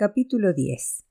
Capítulo 0.00 0.52
10 0.52 1.06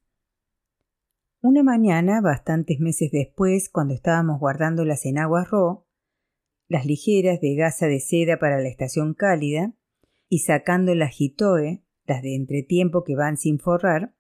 Una 1.42 1.62
mañana, 1.62 2.22
bastantes 2.22 2.80
meses 2.80 3.12
después, 3.12 3.68
cuando 3.68 3.94
estábamos 3.94 4.40
guardando 4.40 4.86
las 4.86 5.06
enaguas 5.06 5.50
Ro, 5.50 5.86
las 6.70 6.86
ligeras 6.86 7.42
de 7.42 7.56
gasa 7.56 7.88
de 7.88 8.00
seda 8.00 8.40
para 8.40 8.62
la 8.62 8.70
estación 8.70 9.14
cálida, 9.14 9.74
y 10.30 10.40
sacando 10.40 10.96
las 10.96 11.14
jitoe, 11.14 11.84
las 12.06 12.22
de 12.22 12.36
entretiempo 12.36 13.04
que 13.04 13.18
van 13.18 13.36
sin 13.36 13.60
forrar, 13.60 14.16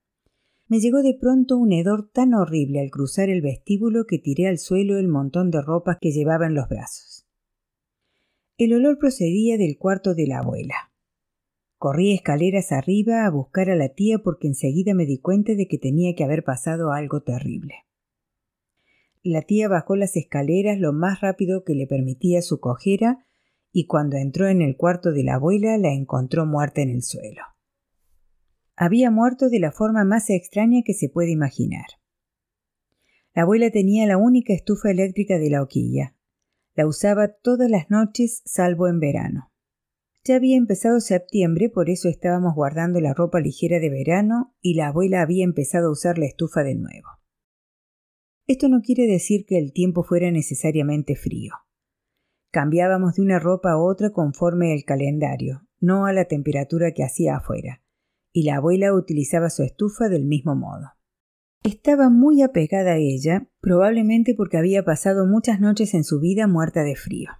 me 0.67 0.81
llegó 0.81 1.01
de 1.01 1.13
pronto 1.17 1.55
un 1.57 1.71
hedor 1.71 2.11
tan 2.11 2.33
horrible 2.33 2.81
al 2.81 2.89
cruzar 2.89 3.29
el 3.29 3.41
vestíbulo 3.41 4.03
que 4.05 4.19
tiré 4.19 4.47
al 4.47 4.57
suelo 4.57 4.97
el 4.97 5.07
montón 5.07 5.49
de 5.49 5.61
ropas 5.61 5.97
que 6.01 6.11
llevaba 6.11 6.45
en 6.45 6.55
los 6.55 6.67
brazos. 6.67 7.25
El 8.57 8.73
olor 8.73 8.97
procedía 8.99 9.57
del 9.57 9.77
cuarto 9.77 10.13
de 10.13 10.27
la 10.27 10.39
abuela. 10.39 10.86
Corrí 11.77 12.13
escaleras 12.13 12.71
arriba 12.71 13.25
a 13.25 13.29
buscar 13.29 13.69
a 13.69 13.75
la 13.75 13.89
tía 13.89 14.17
porque 14.19 14.47
enseguida 14.47 14.95
me 14.95 15.05
di 15.05 15.19
cuenta 15.19 15.53
de 15.53 15.67
que 15.67 15.77
tenía 15.77 16.15
que 16.15 16.23
haber 16.23 16.43
pasado 16.43 16.91
algo 16.91 17.21
terrible. 17.21 17.85
La 19.21 19.43
tía 19.43 19.67
bajó 19.67 19.95
las 19.95 20.15
escaleras 20.15 20.79
lo 20.79 20.91
más 20.91 21.21
rápido 21.21 21.63
que 21.63 21.75
le 21.75 21.85
permitía 21.85 22.41
su 22.41 22.59
cojera 22.59 23.25
y 23.71 23.85
cuando 23.85 24.17
entró 24.17 24.47
en 24.47 24.61
el 24.61 24.75
cuarto 24.75 25.11
de 25.11 25.23
la 25.23 25.35
abuela 25.35 25.77
la 25.77 25.93
encontró 25.93 26.47
muerta 26.47 26.81
en 26.81 26.89
el 26.89 27.03
suelo. 27.03 27.43
Había 28.75 29.11
muerto 29.11 29.49
de 29.49 29.59
la 29.59 29.71
forma 29.71 30.03
más 30.03 30.29
extraña 30.29 30.81
que 30.83 30.93
se 30.93 31.09
puede 31.09 31.31
imaginar. 31.31 31.85
La 33.35 33.43
abuela 33.43 33.69
tenía 33.69 34.07
la 34.07 34.17
única 34.17 34.53
estufa 34.53 34.89
eléctrica 34.89 35.37
de 35.37 35.51
la 35.51 35.61
hoquilla. 35.61 36.15
La 36.73 36.87
usaba 36.87 37.27
todas 37.27 37.69
las 37.69 37.91
noches 37.91 38.41
salvo 38.45 38.87
en 38.87 38.99
verano. 38.99 39.46
Ya 40.23 40.35
había 40.35 40.57
empezado 40.57 40.99
septiembre, 40.99 41.69
por 41.69 41.89
eso 41.89 42.09
estábamos 42.09 42.53
guardando 42.53 42.99
la 42.99 43.13
ropa 43.13 43.39
ligera 43.39 43.79
de 43.79 43.89
verano 43.89 44.55
y 44.61 44.73
la 44.73 44.87
abuela 44.87 45.21
había 45.21 45.43
empezado 45.43 45.87
a 45.87 45.91
usar 45.91 46.17
la 46.17 46.25
estufa 46.25 46.63
de 46.63 46.75
nuevo. 46.75 47.07
Esto 48.47 48.69
no 48.69 48.81
quiere 48.81 49.07
decir 49.07 49.45
que 49.45 49.57
el 49.57 49.73
tiempo 49.73 50.03
fuera 50.03 50.31
necesariamente 50.31 51.15
frío. 51.15 51.53
Cambiábamos 52.51 53.15
de 53.15 53.21
una 53.21 53.39
ropa 53.39 53.71
a 53.71 53.77
otra 53.77 54.11
conforme 54.11 54.73
el 54.73 54.85
calendario, 54.85 55.67
no 55.79 56.05
a 56.05 56.13
la 56.13 56.25
temperatura 56.25 56.93
que 56.93 57.03
hacía 57.03 57.35
afuera, 57.35 57.83
y 58.31 58.43
la 58.43 58.55
abuela 58.55 58.93
utilizaba 58.93 59.49
su 59.49 59.63
estufa 59.63 60.07
del 60.07 60.25
mismo 60.25 60.55
modo. 60.55 60.93
Estaba 61.63 62.09
muy 62.09 62.41
apegada 62.41 62.93
a 62.93 62.97
ella, 62.97 63.49
probablemente 63.59 64.33
porque 64.33 64.57
había 64.57 64.85
pasado 64.85 65.25
muchas 65.25 65.59
noches 65.59 65.93
en 65.93 66.05
su 66.05 66.19
vida 66.21 66.47
muerta 66.47 66.83
de 66.83 66.95
frío. 66.95 67.31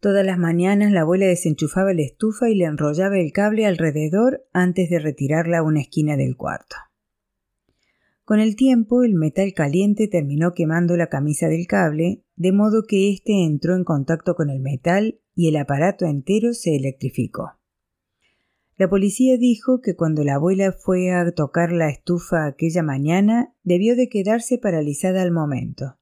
Todas 0.00 0.26
las 0.26 0.38
mañanas 0.38 0.92
la 0.92 1.00
abuela 1.00 1.26
desenchufaba 1.26 1.94
la 1.94 2.02
estufa 2.02 2.50
y 2.50 2.54
le 2.54 2.66
enrollaba 2.66 3.18
el 3.18 3.32
cable 3.32 3.66
alrededor 3.66 4.46
antes 4.52 4.90
de 4.90 4.98
retirarla 4.98 5.58
a 5.58 5.62
una 5.62 5.80
esquina 5.80 6.16
del 6.16 6.36
cuarto. 6.36 6.76
Con 8.24 8.40
el 8.40 8.56
tiempo 8.56 9.04
el 9.04 9.14
metal 9.14 9.52
caliente 9.54 10.08
terminó 10.08 10.52
quemando 10.52 10.96
la 10.96 11.06
camisa 11.06 11.48
del 11.48 11.66
cable, 11.66 12.24
de 12.34 12.52
modo 12.52 12.82
que 12.82 13.10
éste 13.10 13.44
entró 13.44 13.76
en 13.76 13.84
contacto 13.84 14.34
con 14.34 14.50
el 14.50 14.60
metal 14.60 15.20
y 15.34 15.48
el 15.48 15.56
aparato 15.56 16.06
entero 16.06 16.52
se 16.52 16.74
electrificó. 16.74 17.52
La 18.76 18.90
policía 18.90 19.38
dijo 19.38 19.80
que 19.80 19.96
cuando 19.96 20.22
la 20.24 20.34
abuela 20.34 20.72
fue 20.72 21.12
a 21.12 21.32
tocar 21.32 21.72
la 21.72 21.88
estufa 21.88 22.44
aquella 22.44 22.82
mañana 22.82 23.54
debió 23.62 23.96
de 23.96 24.08
quedarse 24.08 24.58
paralizada 24.58 25.22
al 25.22 25.30
momento. 25.30 25.96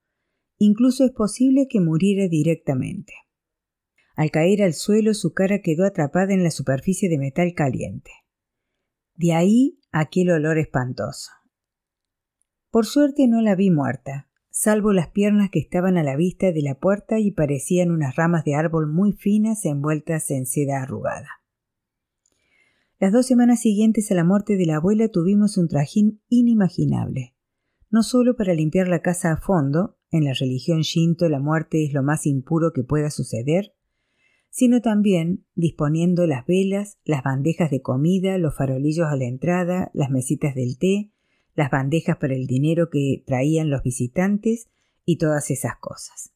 Incluso 0.59 1.05
es 1.05 1.13
posible 1.13 1.69
que 1.69 1.81
muriera 1.81 2.27
directamente. 2.27 3.13
Al 4.15 4.31
caer 4.31 4.63
al 4.63 4.75
suelo 4.75 5.13
su 5.15 5.33
cara 5.33 5.61
quedó 5.61 5.85
atrapada 5.85 6.33
en 6.33 6.43
la 6.43 6.51
superficie 6.51 7.09
de 7.09 7.19
metal 7.19 7.53
caliente. 7.55 8.11
De 9.17 9.33
ahí 9.33 9.81
aquel 9.91 10.31
olor 10.31 10.59
espantoso. 10.59 11.31
Por 12.71 12.87
suerte 12.87 13.29
no 13.29 13.41
la 13.41 13.55
vi 13.55 13.71
muerta, 13.71 14.29
salvo 14.51 14.93
las 14.93 15.09
piernas 15.09 15.51
que 15.51 15.59
estaban 15.59 15.97
a 15.97 16.03
la 16.03 16.17
vista 16.17 16.53
de 16.53 16.63
la 16.63 16.77
puerta 16.77 17.19
y 17.19 17.31
parecían 17.31 17.91
unas 17.91 18.17
ramas 18.17 18.45
de 18.45 18.55
árbol 18.55 18.87
muy 18.87 19.13
finas 19.13 19.65
envueltas 19.65 20.31
en 20.31 20.47
seda 20.47 20.83
arrugada. 20.83 21.29
Las 23.01 23.13
dos 23.13 23.27
semanas 23.27 23.61
siguientes 23.61 24.11
a 24.11 24.15
la 24.15 24.25
muerte 24.25 24.57
de 24.57 24.67
la 24.67 24.77
abuela 24.77 25.09
tuvimos 25.09 25.59
un 25.59 25.69
trajín 25.69 26.21
inimaginable, 26.29 27.35
no 27.91 28.03
solo 28.03 28.37
para 28.37 28.55
limpiar 28.55 28.89
la 28.89 29.03
casa 29.03 29.33
a 29.33 29.37
fondo, 29.37 29.99
en 30.11 30.25
la 30.25 30.33
religión 30.33 30.81
shinto 30.81 31.29
la 31.29 31.39
muerte 31.39 31.85
es 31.85 31.93
lo 31.93 32.03
más 32.03 32.27
impuro 32.27 32.73
que 32.73 32.83
pueda 32.83 33.11
suceder, 33.11 33.75
sino 34.55 34.81
también 34.81 35.45
disponiendo 35.57 36.29
las 36.29 36.47
velas, 36.47 37.01
las 37.05 37.25
bandejas 37.25 37.73
de 37.73 37.83
comida, 37.83 38.39
los 38.39 38.57
farolillos 38.57 39.09
a 39.09 39.17
la 39.17 39.25
entrada, 39.25 39.91
las 39.95 40.11
mesitas 40.11 40.55
del 40.55 40.79
té, 40.79 41.11
las 41.57 41.73
bandejas 41.73 42.19
para 42.19 42.37
el 42.37 42.47
dinero 42.47 42.89
que 42.89 43.25
traían 43.27 43.69
los 43.69 43.83
visitantes 43.83 44.69
y 45.05 45.19
todas 45.19 45.51
esas 45.51 45.73
cosas. 45.81 46.33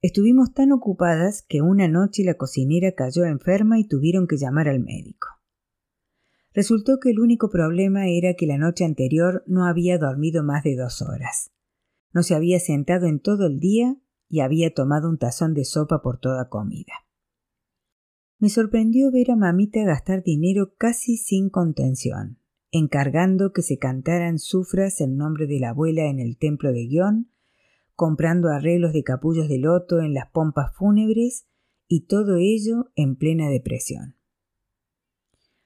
Estuvimos 0.00 0.54
tan 0.54 0.72
ocupadas 0.72 1.42
que 1.42 1.60
una 1.60 1.88
noche 1.88 2.24
la 2.24 2.38
cocinera 2.38 2.92
cayó 2.92 3.26
enferma 3.26 3.78
y 3.78 3.86
tuvieron 3.86 4.26
que 4.26 4.38
llamar 4.38 4.66
al 4.66 4.80
médico. 4.80 5.28
Resultó 6.54 7.00
que 7.00 7.10
el 7.10 7.20
único 7.20 7.50
problema 7.50 8.08
era 8.08 8.32
que 8.32 8.46
la 8.46 8.56
noche 8.56 8.86
anterior 8.86 9.44
no 9.46 9.66
había 9.66 9.98
dormido 9.98 10.42
más 10.42 10.64
de 10.64 10.74
dos 10.74 11.02
horas. 11.02 11.50
No 12.14 12.22
se 12.22 12.34
había 12.34 12.58
sentado 12.60 13.06
en 13.06 13.20
todo 13.20 13.46
el 13.46 13.60
día 13.60 13.98
y 14.28 14.40
había 14.40 14.72
tomado 14.74 15.08
un 15.08 15.18
tazón 15.18 15.54
de 15.54 15.64
sopa 15.64 16.02
por 16.02 16.18
toda 16.18 16.48
comida. 16.48 16.92
Me 18.38 18.50
sorprendió 18.50 19.10
ver 19.10 19.30
a 19.30 19.36
mamita 19.36 19.82
gastar 19.82 20.22
dinero 20.22 20.74
casi 20.76 21.16
sin 21.16 21.50
contención, 21.50 22.38
encargando 22.70 23.52
que 23.52 23.62
se 23.62 23.78
cantaran 23.78 24.38
sufras 24.38 25.00
en 25.00 25.16
nombre 25.16 25.46
de 25.46 25.58
la 25.58 25.70
abuela 25.70 26.06
en 26.06 26.20
el 26.20 26.38
templo 26.38 26.72
de 26.72 26.86
Guión, 26.86 27.32
comprando 27.94 28.48
arreglos 28.48 28.92
de 28.92 29.02
capullos 29.02 29.48
de 29.48 29.58
loto 29.58 30.00
en 30.00 30.14
las 30.14 30.30
pompas 30.30 30.76
fúnebres 30.76 31.48
y 31.88 32.06
todo 32.06 32.36
ello 32.36 32.92
en 32.94 33.16
plena 33.16 33.48
depresión. 33.48 34.14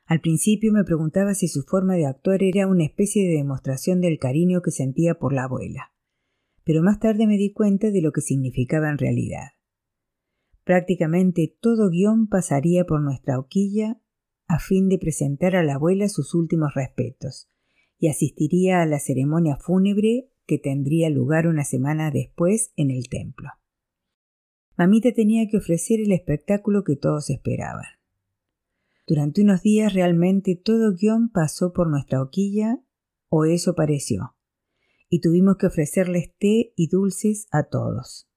Al 0.07 0.21
principio 0.21 0.73
me 0.73 0.85
preguntaba 0.85 1.35
si 1.35 1.49
su 1.49 1.63
forma 1.65 1.95
de 1.95 2.07
actuar 2.07 2.43
era 2.43 2.67
una 2.67 2.85
especie 2.85 3.29
de 3.29 3.37
demostración 3.37 4.01
del 4.01 4.19
cariño 4.19 4.63
que 4.63 4.71
sentía 4.71 5.19
por 5.19 5.33
la 5.33 5.45
abuela 5.45 5.92
pero 6.65 6.83
más 6.83 7.01
tarde 7.01 7.27
me 7.27 7.37
di 7.37 7.53
cuenta 7.53 7.91
de 7.91 8.03
lo 8.03 8.13
que 8.13 8.21
significaba 8.21 8.91
en 8.91 8.99
realidad. 8.99 9.51
Prácticamente 10.65 11.57
todo 11.61 11.91
guion 11.91 12.29
pasaría 12.29 12.85
por 12.85 13.01
nuestra 13.01 13.39
hoquilla 13.39 14.01
a 14.47 14.59
fin 14.59 14.89
de 14.89 14.99
presentar 14.99 15.57
a 15.57 15.63
la 15.63 15.75
abuela 15.75 16.09
sus 16.09 16.35
últimos 16.35 16.75
respetos, 16.75 17.49
y 17.99 18.09
asistiría 18.09 18.83
a 18.83 18.87
la 18.87 18.99
ceremonia 18.99 19.57
fúnebre 19.57 20.29
que 20.47 20.59
tendría 20.59 21.09
lugar 21.09 21.47
una 21.47 21.65
semana 21.65 22.11
después 22.11 22.73
en 22.77 22.91
el 22.91 23.09
templo. 23.09 23.49
Mamita 24.77 25.13
tenía 25.13 25.49
que 25.49 25.57
ofrecer 25.57 26.01
el 26.01 26.13
espectáculo 26.13 26.85
que 26.85 26.97
todos 26.97 27.31
esperaban. 27.31 27.87
Durante 29.07 29.43
unos 29.43 29.63
días 29.63 29.95
realmente 29.95 30.55
todo 30.57 30.95
guion 30.95 31.31
pasó 31.31 31.73
por 31.73 31.89
nuestra 31.89 32.23
hoquilla, 32.23 32.81
o 33.29 33.45
eso 33.45 33.75
pareció 33.75 34.37
y 35.15 35.21
tuvimos 35.21 35.59
que 35.59 35.67
ofrecerles 35.67 36.31
té 36.39 36.73
y 36.75 36.89
dulces 36.89 37.47
a 37.51 37.65
todos. 37.65 38.31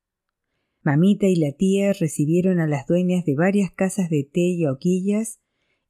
Mamita 0.84 1.26
y 1.26 1.38
la 1.38 1.54
tía 1.54 1.94
recibieron 1.94 2.60
a 2.60 2.68
las 2.68 2.86
dueñas 2.86 3.24
de 3.24 3.34
varias 3.34 3.72
casas 3.72 4.10
de 4.10 4.30
té 4.30 4.42
y 4.42 4.66
hoquillas 4.66 5.40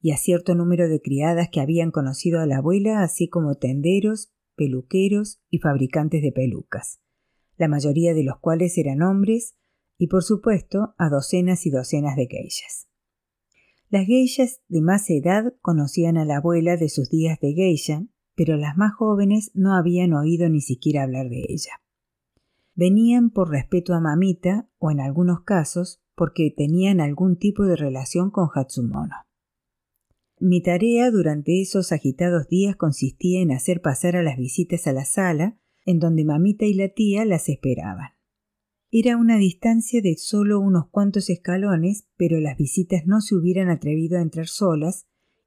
y 0.00 0.12
a 0.12 0.16
cierto 0.16 0.54
número 0.54 0.88
de 0.88 1.00
criadas 1.00 1.48
que 1.50 1.58
habían 1.58 1.90
conocido 1.90 2.38
a 2.38 2.46
la 2.46 2.58
abuela, 2.58 3.02
así 3.02 3.28
como 3.28 3.56
tenderos, 3.56 4.32
peluqueros 4.54 5.40
y 5.50 5.58
fabricantes 5.58 6.22
de 6.22 6.30
pelucas, 6.30 7.00
la 7.56 7.66
mayoría 7.66 8.14
de 8.14 8.22
los 8.22 8.38
cuales 8.38 8.78
eran 8.78 9.02
hombres, 9.02 9.56
y 9.98 10.06
por 10.06 10.22
supuesto 10.22 10.94
a 10.98 11.08
docenas 11.08 11.66
y 11.66 11.70
docenas 11.70 12.14
de 12.14 12.28
geishas. 12.28 12.86
Las 13.88 14.06
geishas 14.06 14.60
de 14.68 14.82
más 14.82 15.10
edad 15.10 15.52
conocían 15.62 16.16
a 16.16 16.24
la 16.24 16.36
abuela 16.36 16.76
de 16.76 16.88
sus 16.88 17.10
días 17.10 17.40
de 17.40 17.54
geisha, 17.54 18.06
pero 18.36 18.56
las 18.56 18.76
más 18.76 18.94
jóvenes 18.94 19.50
no 19.54 19.74
habían 19.74 20.12
oído 20.12 20.48
ni 20.48 20.60
siquiera 20.60 21.02
hablar 21.02 21.28
de 21.28 21.46
ella. 21.48 21.82
Venían 22.74 23.30
por 23.30 23.50
respeto 23.50 23.94
a 23.94 24.00
mamita 24.00 24.68
o 24.78 24.90
en 24.90 25.00
algunos 25.00 25.40
casos 25.40 26.02
porque 26.14 26.52
tenían 26.54 27.00
algún 27.00 27.38
tipo 27.38 27.64
de 27.64 27.74
relación 27.74 28.30
con 28.30 28.48
Hatsumono. 28.54 29.16
Mi 30.38 30.62
tarea 30.62 31.10
durante 31.10 31.62
esos 31.62 31.92
agitados 31.92 32.46
días 32.48 32.76
consistía 32.76 33.40
en 33.40 33.52
hacer 33.52 33.80
pasar 33.80 34.16
a 34.16 34.22
las 34.22 34.36
visitas 34.36 34.86
a 34.86 34.92
la 34.92 35.06
sala, 35.06 35.58
en 35.86 35.98
donde 35.98 36.26
mamita 36.26 36.66
y 36.66 36.74
la 36.74 36.88
tía 36.88 37.24
las 37.24 37.48
esperaban. 37.48 38.10
Era 38.90 39.16
una 39.16 39.38
distancia 39.38 40.02
de 40.02 40.16
solo 40.18 40.60
unos 40.60 40.88
cuantos 40.90 41.30
escalones, 41.30 42.06
pero 42.16 42.38
las 42.40 42.58
visitas 42.58 43.06
no 43.06 43.22
se 43.22 43.34
hubieran 43.34 43.70
atrevido 43.70 44.18
a 44.18 44.22
entrar 44.22 44.46
solas, 44.46 45.06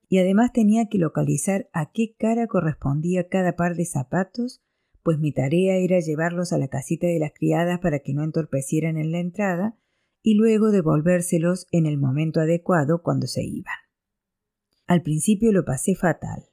y 0.10 0.18
además 0.18 0.52
tenía 0.52 0.88
que 0.90 0.98
localizar 0.98 1.70
a 1.72 1.92
qué 1.92 2.16
cara 2.18 2.48
correspondía 2.48 3.28
cada 3.28 3.56
par 3.56 3.76
de 3.76 3.86
zapatos, 3.86 4.64
pues 5.04 5.20
mi 5.20 5.32
tarea 5.32 5.78
era 5.78 6.00
llevarlos 6.00 6.52
a 6.52 6.58
la 6.58 6.68
casita 6.68 7.06
de 7.06 7.20
las 7.20 7.32
criadas 7.32 7.80
para 7.80 8.00
que 8.00 8.14
no 8.14 8.24
entorpecieran 8.24 8.98
en 8.98 9.12
la 9.12 9.20
entrada 9.20 9.78
y 10.24 10.34
luego 10.34 10.72
devolvérselos 10.72 11.68
en 11.72 11.86
el 11.86 11.98
momento 11.98 12.42
adecuado 12.42 13.04
cuando 13.04 13.28
se 13.28 13.44
iban. 13.44 13.76
Al 14.88 15.04
principio 15.04 15.52
lo 15.52 15.64
pasé 15.64 15.94
fatal. 15.96 16.50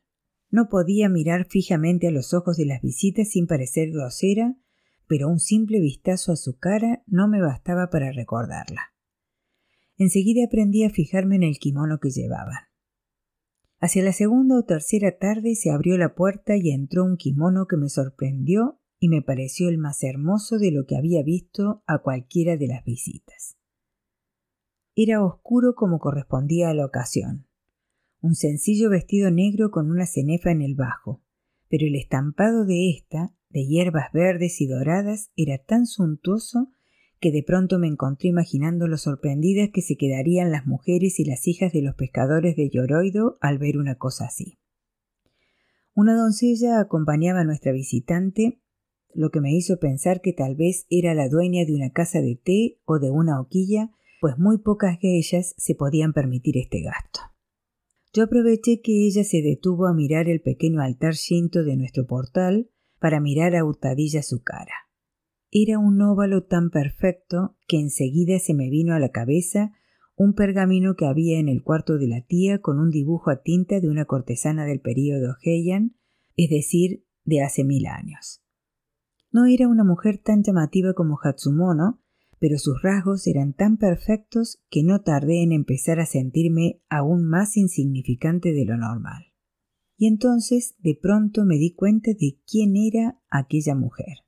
No 0.50 0.68
podía 0.68 1.08
mirar 1.08 1.46
fijamente 1.46 2.08
a 2.08 2.10
los 2.10 2.34
ojos 2.34 2.58
de 2.58 2.66
las 2.66 2.82
visitas 2.82 3.30
sin 3.30 3.46
parecer 3.46 3.90
grosera, 3.90 4.54
pero 5.08 5.28
un 5.28 5.40
simple 5.40 5.80
vistazo 5.80 6.32
a 6.32 6.36
su 6.36 6.58
cara 6.58 7.02
no 7.06 7.26
me 7.26 7.40
bastaba 7.40 7.88
para 7.88 8.12
recordarla. 8.12 8.92
Enseguida 9.96 10.44
aprendí 10.44 10.84
a 10.84 10.90
fijarme 10.90 11.36
en 11.36 11.44
el 11.44 11.58
kimono 11.58 11.98
que 11.98 12.10
llevaban. 12.10 12.66
Hacia 13.86 14.02
la 14.02 14.12
segunda 14.12 14.58
o 14.58 14.64
tercera 14.64 15.16
tarde 15.16 15.54
se 15.54 15.70
abrió 15.70 15.96
la 15.96 16.16
puerta 16.16 16.56
y 16.56 16.72
entró 16.72 17.04
un 17.04 17.16
kimono 17.16 17.68
que 17.68 17.76
me 17.76 17.88
sorprendió 17.88 18.80
y 18.98 19.08
me 19.08 19.22
pareció 19.22 19.68
el 19.68 19.78
más 19.78 20.02
hermoso 20.02 20.58
de 20.58 20.72
lo 20.72 20.86
que 20.86 20.96
había 20.96 21.22
visto 21.22 21.84
a 21.86 21.98
cualquiera 21.98 22.56
de 22.56 22.66
las 22.66 22.82
visitas. 22.82 23.56
Era 24.96 25.24
oscuro 25.24 25.76
como 25.76 26.00
correspondía 26.00 26.70
a 26.70 26.74
la 26.74 26.84
ocasión. 26.84 27.46
Un 28.20 28.34
sencillo 28.34 28.90
vestido 28.90 29.30
negro 29.30 29.70
con 29.70 29.88
una 29.88 30.06
cenefa 30.06 30.50
en 30.50 30.62
el 30.62 30.74
bajo, 30.74 31.22
pero 31.68 31.86
el 31.86 31.94
estampado 31.94 32.64
de 32.64 32.90
ésta, 32.90 33.36
de 33.50 33.68
hierbas 33.68 34.10
verdes 34.12 34.60
y 34.60 34.66
doradas, 34.66 35.30
era 35.36 35.58
tan 35.58 35.86
suntuoso 35.86 36.72
que 37.20 37.32
de 37.32 37.42
pronto 37.42 37.78
me 37.78 37.88
encontré 37.88 38.28
imaginando 38.28 38.86
lo 38.86 38.98
sorprendidas 38.98 39.70
que 39.72 39.82
se 39.82 39.96
quedarían 39.96 40.50
las 40.50 40.66
mujeres 40.66 41.18
y 41.18 41.24
las 41.24 41.46
hijas 41.48 41.72
de 41.72 41.82
los 41.82 41.94
pescadores 41.94 42.56
de 42.56 42.68
Lloroido 42.68 43.38
al 43.40 43.58
ver 43.58 43.78
una 43.78 43.96
cosa 43.96 44.26
así. 44.26 44.58
Una 45.94 46.14
doncella 46.14 46.78
acompañaba 46.78 47.40
a 47.40 47.44
nuestra 47.44 47.72
visitante, 47.72 48.60
lo 49.14 49.30
que 49.30 49.40
me 49.40 49.54
hizo 49.54 49.78
pensar 49.78 50.20
que 50.20 50.34
tal 50.34 50.54
vez 50.54 50.86
era 50.90 51.14
la 51.14 51.28
dueña 51.30 51.64
de 51.64 51.74
una 51.74 51.90
casa 51.90 52.20
de 52.20 52.36
té 52.36 52.80
o 52.84 52.98
de 52.98 53.10
una 53.10 53.40
hoquilla, 53.40 53.90
pues 54.20 54.36
muy 54.36 54.58
pocas 54.58 55.00
de 55.00 55.16
ellas 55.16 55.54
se 55.56 55.74
podían 55.74 56.12
permitir 56.12 56.58
este 56.58 56.82
gasto. 56.82 57.20
Yo 58.12 58.24
aproveché 58.24 58.80
que 58.82 59.06
ella 59.06 59.24
se 59.24 59.40
detuvo 59.40 59.86
a 59.86 59.94
mirar 59.94 60.28
el 60.28 60.42
pequeño 60.42 60.80
altar 60.80 61.14
shinto 61.14 61.64
de 61.64 61.76
nuestro 61.76 62.06
portal 62.06 62.70
para 62.98 63.20
mirar 63.20 63.56
a 63.56 63.64
hurtadilla 63.64 64.22
su 64.22 64.42
cara. 64.42 64.85
Era 65.58 65.78
un 65.78 66.02
óvalo 66.02 66.44
tan 66.44 66.68
perfecto 66.68 67.56
que 67.66 67.80
enseguida 67.80 68.38
se 68.38 68.52
me 68.52 68.68
vino 68.68 68.92
a 68.92 69.00
la 69.00 69.08
cabeza 69.08 69.72
un 70.14 70.34
pergamino 70.34 70.96
que 70.96 71.06
había 71.06 71.38
en 71.38 71.48
el 71.48 71.62
cuarto 71.62 71.96
de 71.96 72.06
la 72.08 72.20
tía 72.20 72.60
con 72.60 72.78
un 72.78 72.90
dibujo 72.90 73.30
a 73.30 73.40
tinta 73.40 73.80
de 73.80 73.88
una 73.88 74.04
cortesana 74.04 74.66
del 74.66 74.80
período 74.80 75.34
Heian, 75.42 75.96
es 76.36 76.50
decir, 76.50 77.06
de 77.24 77.40
hace 77.40 77.64
mil 77.64 77.86
años. 77.86 78.42
No 79.30 79.46
era 79.46 79.66
una 79.66 79.82
mujer 79.82 80.18
tan 80.18 80.42
llamativa 80.42 80.92
como 80.92 81.18
Hatsumono, 81.22 82.02
pero 82.38 82.58
sus 82.58 82.82
rasgos 82.82 83.26
eran 83.26 83.54
tan 83.54 83.78
perfectos 83.78 84.62
que 84.68 84.82
no 84.82 85.00
tardé 85.00 85.42
en 85.42 85.52
empezar 85.52 86.00
a 86.00 86.04
sentirme 86.04 86.82
aún 86.90 87.24
más 87.24 87.56
insignificante 87.56 88.52
de 88.52 88.66
lo 88.66 88.76
normal. 88.76 89.32
Y 89.96 90.06
entonces 90.06 90.74
de 90.80 90.98
pronto 91.00 91.46
me 91.46 91.56
di 91.56 91.72
cuenta 91.72 92.10
de 92.10 92.42
quién 92.46 92.76
era 92.76 93.18
aquella 93.30 93.74
mujer. 93.74 94.25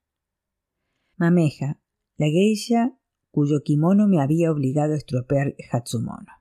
Mameja, 1.18 1.80
la 2.16 2.26
geisha 2.26 2.96
cuyo 3.32 3.62
kimono 3.64 4.06
me 4.06 4.22
había 4.22 4.52
obligado 4.52 4.94
a 4.94 4.96
estropear 4.96 5.56
Hatsumono. 5.72 6.32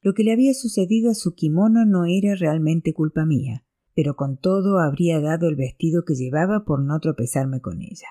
Lo 0.00 0.14
que 0.14 0.24
le 0.24 0.32
había 0.32 0.54
sucedido 0.54 1.10
a 1.10 1.14
su 1.14 1.34
kimono 1.34 1.84
no 1.84 2.06
era 2.06 2.34
realmente 2.34 2.94
culpa 2.94 3.26
mía, 3.26 3.66
pero 3.94 4.16
con 4.16 4.38
todo 4.38 4.78
habría 4.78 5.20
dado 5.20 5.46
el 5.48 5.56
vestido 5.56 6.04
que 6.06 6.14
llevaba 6.14 6.64
por 6.64 6.82
no 6.82 6.98
tropezarme 7.00 7.60
con 7.60 7.82
ella. 7.82 8.08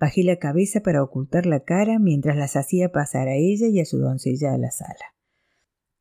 Bajé 0.00 0.24
la 0.24 0.38
cabeza 0.38 0.80
para 0.80 1.02
ocultar 1.02 1.44
la 1.44 1.64
cara 1.64 1.98
mientras 1.98 2.36
las 2.38 2.56
hacía 2.56 2.90
pasar 2.90 3.28
a 3.28 3.34
ella 3.34 3.68
y 3.68 3.80
a 3.80 3.84
su 3.84 3.98
doncella 3.98 4.54
a 4.54 4.58
la 4.58 4.70
sala. 4.70 5.14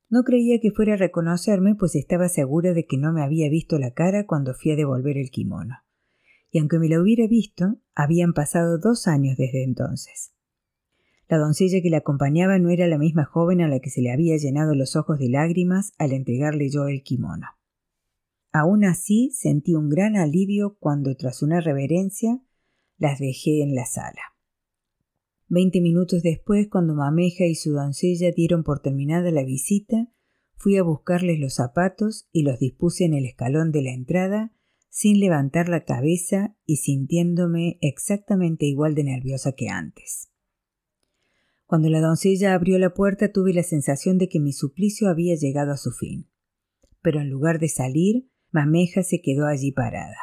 No 0.09 0.23
creía 0.23 0.61
que 0.61 0.71
fuera 0.71 0.93
a 0.93 0.97
reconocerme, 0.97 1.75
pues 1.75 1.95
estaba 1.95 2.29
segura 2.29 2.73
de 2.73 2.85
que 2.85 2.97
no 2.97 3.11
me 3.11 3.21
había 3.21 3.49
visto 3.49 3.77
la 3.79 3.91
cara 3.91 4.25
cuando 4.25 4.53
fui 4.53 4.71
a 4.71 4.75
devolver 4.77 5.17
el 5.17 5.29
kimono 5.29 5.83
y 6.53 6.59
aunque 6.59 6.77
me 6.77 6.87
la 6.87 7.01
hubiera 7.01 7.27
visto, 7.27 7.79
habían 7.95 8.33
pasado 8.33 8.77
dos 8.77 9.07
años 9.07 9.37
desde 9.37 9.63
entonces. 9.63 10.33
La 11.27 11.39
doncella 11.39 11.81
que 11.81 11.89
la 11.89 11.97
acompañaba 11.97 12.59
no 12.59 12.69
era 12.69 12.85
la 12.85 12.99
misma 12.99 13.25
joven 13.25 13.61
a 13.61 13.67
la 13.67 13.79
que 13.79 13.89
se 13.89 14.01
le 14.01 14.11
había 14.11 14.37
llenado 14.37 14.75
los 14.75 14.95
ojos 14.95 15.17
de 15.17 15.29
lágrimas 15.29 15.93
al 15.97 16.11
entregarle 16.11 16.69
yo 16.69 16.87
el 16.87 17.01
kimono. 17.01 17.47
Aún 18.51 18.85
así 18.85 19.31
sentí 19.33 19.73
un 19.73 19.89
gran 19.89 20.15
alivio 20.15 20.77
cuando, 20.79 21.15
tras 21.15 21.41
una 21.41 21.59
reverencia, 21.59 22.39
las 22.99 23.17
dejé 23.17 23.63
en 23.63 23.73
la 23.73 23.87
sala. 23.87 24.21
Veinte 25.47 25.81
minutos 25.81 26.21
después, 26.21 26.67
cuando 26.69 26.93
Mameja 26.93 27.45
y 27.45 27.55
su 27.55 27.71
doncella 27.71 28.31
dieron 28.31 28.63
por 28.63 28.79
terminada 28.79 29.31
la 29.31 29.43
visita, 29.43 30.07
fui 30.55 30.77
a 30.77 30.83
buscarles 30.83 31.39
los 31.39 31.55
zapatos 31.55 32.27
y 32.31 32.43
los 32.43 32.59
dispuse 32.59 33.05
en 33.05 33.15
el 33.15 33.25
escalón 33.25 33.71
de 33.71 33.81
la 33.81 33.91
entrada 33.91 34.53
sin 34.93 35.19
levantar 35.19 35.69
la 35.69 35.85
cabeza 35.85 36.55
y 36.67 36.77
sintiéndome 36.77 37.79
exactamente 37.81 38.67
igual 38.67 38.93
de 38.93 39.03
nerviosa 39.03 39.53
que 39.53 39.67
antes. 39.67 40.29
Cuando 41.65 41.89
la 41.89 41.99
doncella 41.99 42.53
abrió 42.53 42.77
la 42.77 42.93
puerta 42.93 43.31
tuve 43.31 43.55
la 43.55 43.63
sensación 43.63 44.19
de 44.19 44.29
que 44.29 44.39
mi 44.39 44.53
suplicio 44.53 45.09
había 45.09 45.33
llegado 45.33 45.71
a 45.71 45.77
su 45.77 45.89
fin. 45.91 46.27
Pero 47.01 47.21
en 47.21 47.31
lugar 47.31 47.57
de 47.57 47.69
salir, 47.69 48.29
Mameja 48.51 49.01
se 49.01 49.19
quedó 49.19 49.47
allí 49.47 49.71
parada. 49.71 50.15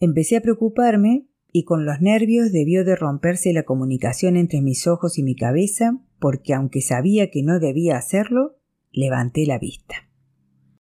Empecé 0.00 0.38
a 0.38 0.40
preocuparme 0.40 1.28
y 1.52 1.64
con 1.64 1.84
los 1.84 2.00
nervios 2.00 2.52
debió 2.52 2.86
de 2.86 2.96
romperse 2.96 3.52
la 3.52 3.64
comunicación 3.64 4.38
entre 4.38 4.62
mis 4.62 4.86
ojos 4.86 5.18
y 5.18 5.22
mi 5.22 5.36
cabeza 5.36 6.00
porque 6.18 6.54
aunque 6.54 6.80
sabía 6.80 7.30
que 7.30 7.42
no 7.42 7.60
debía 7.60 7.98
hacerlo, 7.98 8.56
levanté 8.92 9.44
la 9.44 9.58
vista. 9.58 10.07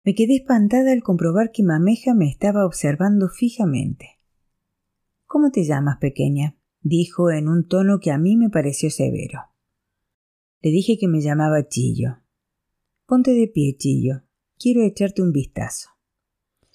Me 0.06 0.14
quedé 0.14 0.36
espantada 0.36 0.92
al 0.92 1.02
comprobar 1.02 1.50
que 1.50 1.64
Mameja 1.64 2.14
me 2.14 2.28
estaba 2.28 2.64
observando 2.64 3.28
fijamente. 3.28 4.20
¿Cómo 5.24 5.50
te 5.50 5.64
llamas, 5.64 5.98
pequeña? 5.98 6.56
dijo 6.80 7.32
en 7.32 7.48
un 7.48 7.66
tono 7.66 7.98
que 7.98 8.12
a 8.12 8.18
mí 8.18 8.36
me 8.36 8.48
pareció 8.48 8.88
severo. 8.88 9.40
Le 10.62 10.70
dije 10.70 10.96
que 10.96 11.08
me 11.08 11.20
llamaba 11.20 11.66
Chillo. 11.66 12.18
Ponte 13.04 13.32
de 13.32 13.48
pie, 13.48 13.76
Chillo. 13.76 14.22
Quiero 14.56 14.84
echarte 14.84 15.22
un 15.22 15.32
vistazo. 15.32 15.88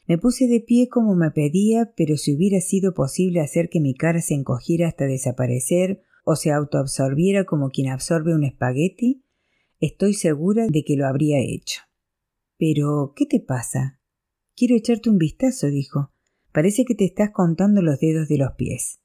Me 0.07 0.18
puse 0.18 0.48
de 0.48 0.60
pie 0.60 0.89
como 0.89 1.16
me 1.16 1.31
pedía, 1.31 1.94
pero 1.95 2.18
si 2.18 2.36
hubiera 2.36 2.60
sido 2.60 2.94
posible 2.94 3.39
hacer 3.39 3.69
que 3.69 3.80
mi 3.80 3.95
cara 3.95 4.19
se 4.19 4.33
encogiera 4.33 4.89
hasta 4.89 5.06
desaparecer 5.06 6.01
o 6.25 6.36
se 6.36 6.51
autoabsorbiera 6.51 7.45
como 7.45 7.69
quien 7.69 7.94
absorbe 7.94 8.36
un 8.36 8.44
espagueti, 8.44 9.24
estoy 9.80 10.16
segura 10.16 10.68
de 10.68 10.83
que 10.83 10.98
lo 10.98 11.07
habría 11.07 11.39
hecho. 11.39 11.83
Pero, 12.62 13.13
¿qué 13.16 13.25
te 13.25 13.40
pasa? 13.40 14.00
Quiero 14.56 14.75
echarte 14.75 15.10
un 15.10 15.18
vistazo, 15.18 15.66
dijo. 15.66 16.12
Parece 16.52 16.86
que 16.86 16.94
te 16.94 17.06
estás 17.06 17.31
contando 17.31 17.81
los 17.81 18.00
dedos 18.00 18.28
de 18.28 18.38
los 18.38 18.52
pies. 18.52 19.00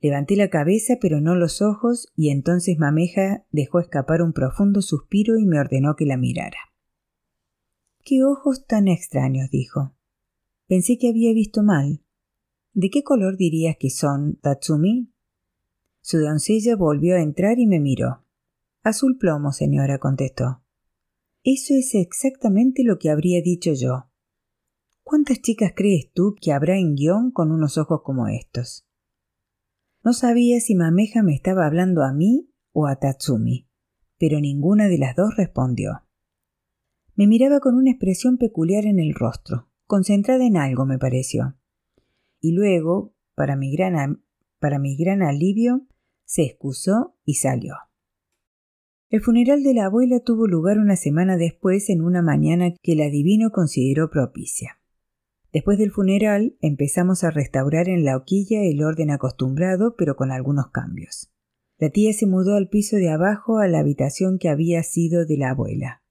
Levanté 0.00 0.36
la 0.36 0.48
cabeza, 0.48 0.98
pero 1.00 1.20
no 1.20 1.34
los 1.34 1.62
ojos, 1.62 2.12
y 2.14 2.30
entonces 2.30 2.78
Mameja 2.78 3.44
dejó 3.50 3.80
escapar 3.80 4.22
un 4.22 4.32
profundo 4.32 4.82
suspiro 4.82 5.36
y 5.36 5.46
me 5.46 5.58
ordenó 5.58 5.96
que 5.96 6.06
la 6.06 6.16
mirara. 6.16 6.60
Qué 8.04 8.22
ojos 8.22 8.66
tan 8.66 8.86
extraños, 8.86 9.50
dijo. 9.50 9.96
Pensé 10.68 10.96
que 10.96 11.08
había 11.08 11.32
visto 11.32 11.64
mal. 11.64 12.04
¿De 12.72 12.88
qué 12.88 13.02
color 13.02 13.36
dirías 13.36 13.74
que 13.80 13.90
son, 13.90 14.36
Tatsumi? 14.36 15.12
Su 16.02 16.20
doncella 16.20 16.76
volvió 16.76 17.16
a 17.16 17.20
entrar 17.20 17.58
y 17.58 17.66
me 17.66 17.80
miró. 17.80 18.22
Azul 18.84 19.18
plomo, 19.18 19.50
señora, 19.50 19.98
contestó. 19.98 20.62
Eso 21.50 21.72
es 21.72 21.94
exactamente 21.94 22.84
lo 22.84 22.98
que 22.98 23.08
habría 23.08 23.40
dicho 23.40 23.72
yo. 23.72 24.10
¿Cuántas 25.02 25.40
chicas 25.40 25.72
crees 25.74 26.12
tú 26.12 26.36
que 26.38 26.52
habrá 26.52 26.76
en 26.76 26.94
guion 26.94 27.30
con 27.30 27.52
unos 27.52 27.78
ojos 27.78 28.02
como 28.04 28.28
estos? 28.28 28.86
No 30.04 30.12
sabía 30.12 30.60
si 30.60 30.74
Mameja 30.74 31.22
me 31.22 31.34
estaba 31.34 31.64
hablando 31.64 32.02
a 32.02 32.12
mí 32.12 32.50
o 32.72 32.86
a 32.86 32.96
Tatsumi, 32.96 33.66
pero 34.18 34.40
ninguna 34.40 34.88
de 34.88 34.98
las 34.98 35.16
dos 35.16 35.38
respondió. 35.38 36.02
Me 37.14 37.26
miraba 37.26 37.60
con 37.60 37.76
una 37.76 37.92
expresión 37.92 38.36
peculiar 38.36 38.84
en 38.84 38.98
el 38.98 39.14
rostro, 39.14 39.70
concentrada 39.86 40.44
en 40.44 40.58
algo, 40.58 40.84
me 40.84 40.98
pareció. 40.98 41.56
Y 42.42 42.52
luego, 42.52 43.14
para 43.34 43.56
mi 43.56 43.74
gran, 43.74 44.22
para 44.58 44.78
mi 44.78 44.98
gran 44.98 45.22
alivio, 45.22 45.86
se 46.26 46.42
excusó 46.42 47.16
y 47.24 47.36
salió. 47.36 47.87
El 49.10 49.22
funeral 49.22 49.62
de 49.62 49.72
la 49.72 49.86
abuela 49.86 50.20
tuvo 50.20 50.46
lugar 50.46 50.78
una 50.78 50.94
semana 50.94 51.38
después 51.38 51.88
en 51.88 52.02
una 52.02 52.20
mañana 52.20 52.74
que 52.82 52.92
el 52.92 53.00
adivino 53.00 53.50
consideró 53.50 54.10
propicia. 54.10 54.82
Después 55.50 55.78
del 55.78 55.92
funeral 55.92 56.58
empezamos 56.60 57.24
a 57.24 57.30
restaurar 57.30 57.88
en 57.88 58.04
la 58.04 58.18
hoquilla 58.18 58.62
el 58.62 58.82
orden 58.82 59.10
acostumbrado, 59.10 59.94
pero 59.96 60.14
con 60.14 60.30
algunos 60.30 60.70
cambios. 60.70 61.32
La 61.78 61.88
tía 61.88 62.12
se 62.12 62.26
mudó 62.26 62.56
al 62.56 62.68
piso 62.68 62.96
de 62.96 63.08
abajo 63.08 63.58
a 63.58 63.66
la 63.66 63.78
habitación 63.78 64.38
que 64.38 64.50
había 64.50 64.82
sido 64.82 65.24
de 65.24 65.38
la 65.38 65.50
abuela, 65.50 66.02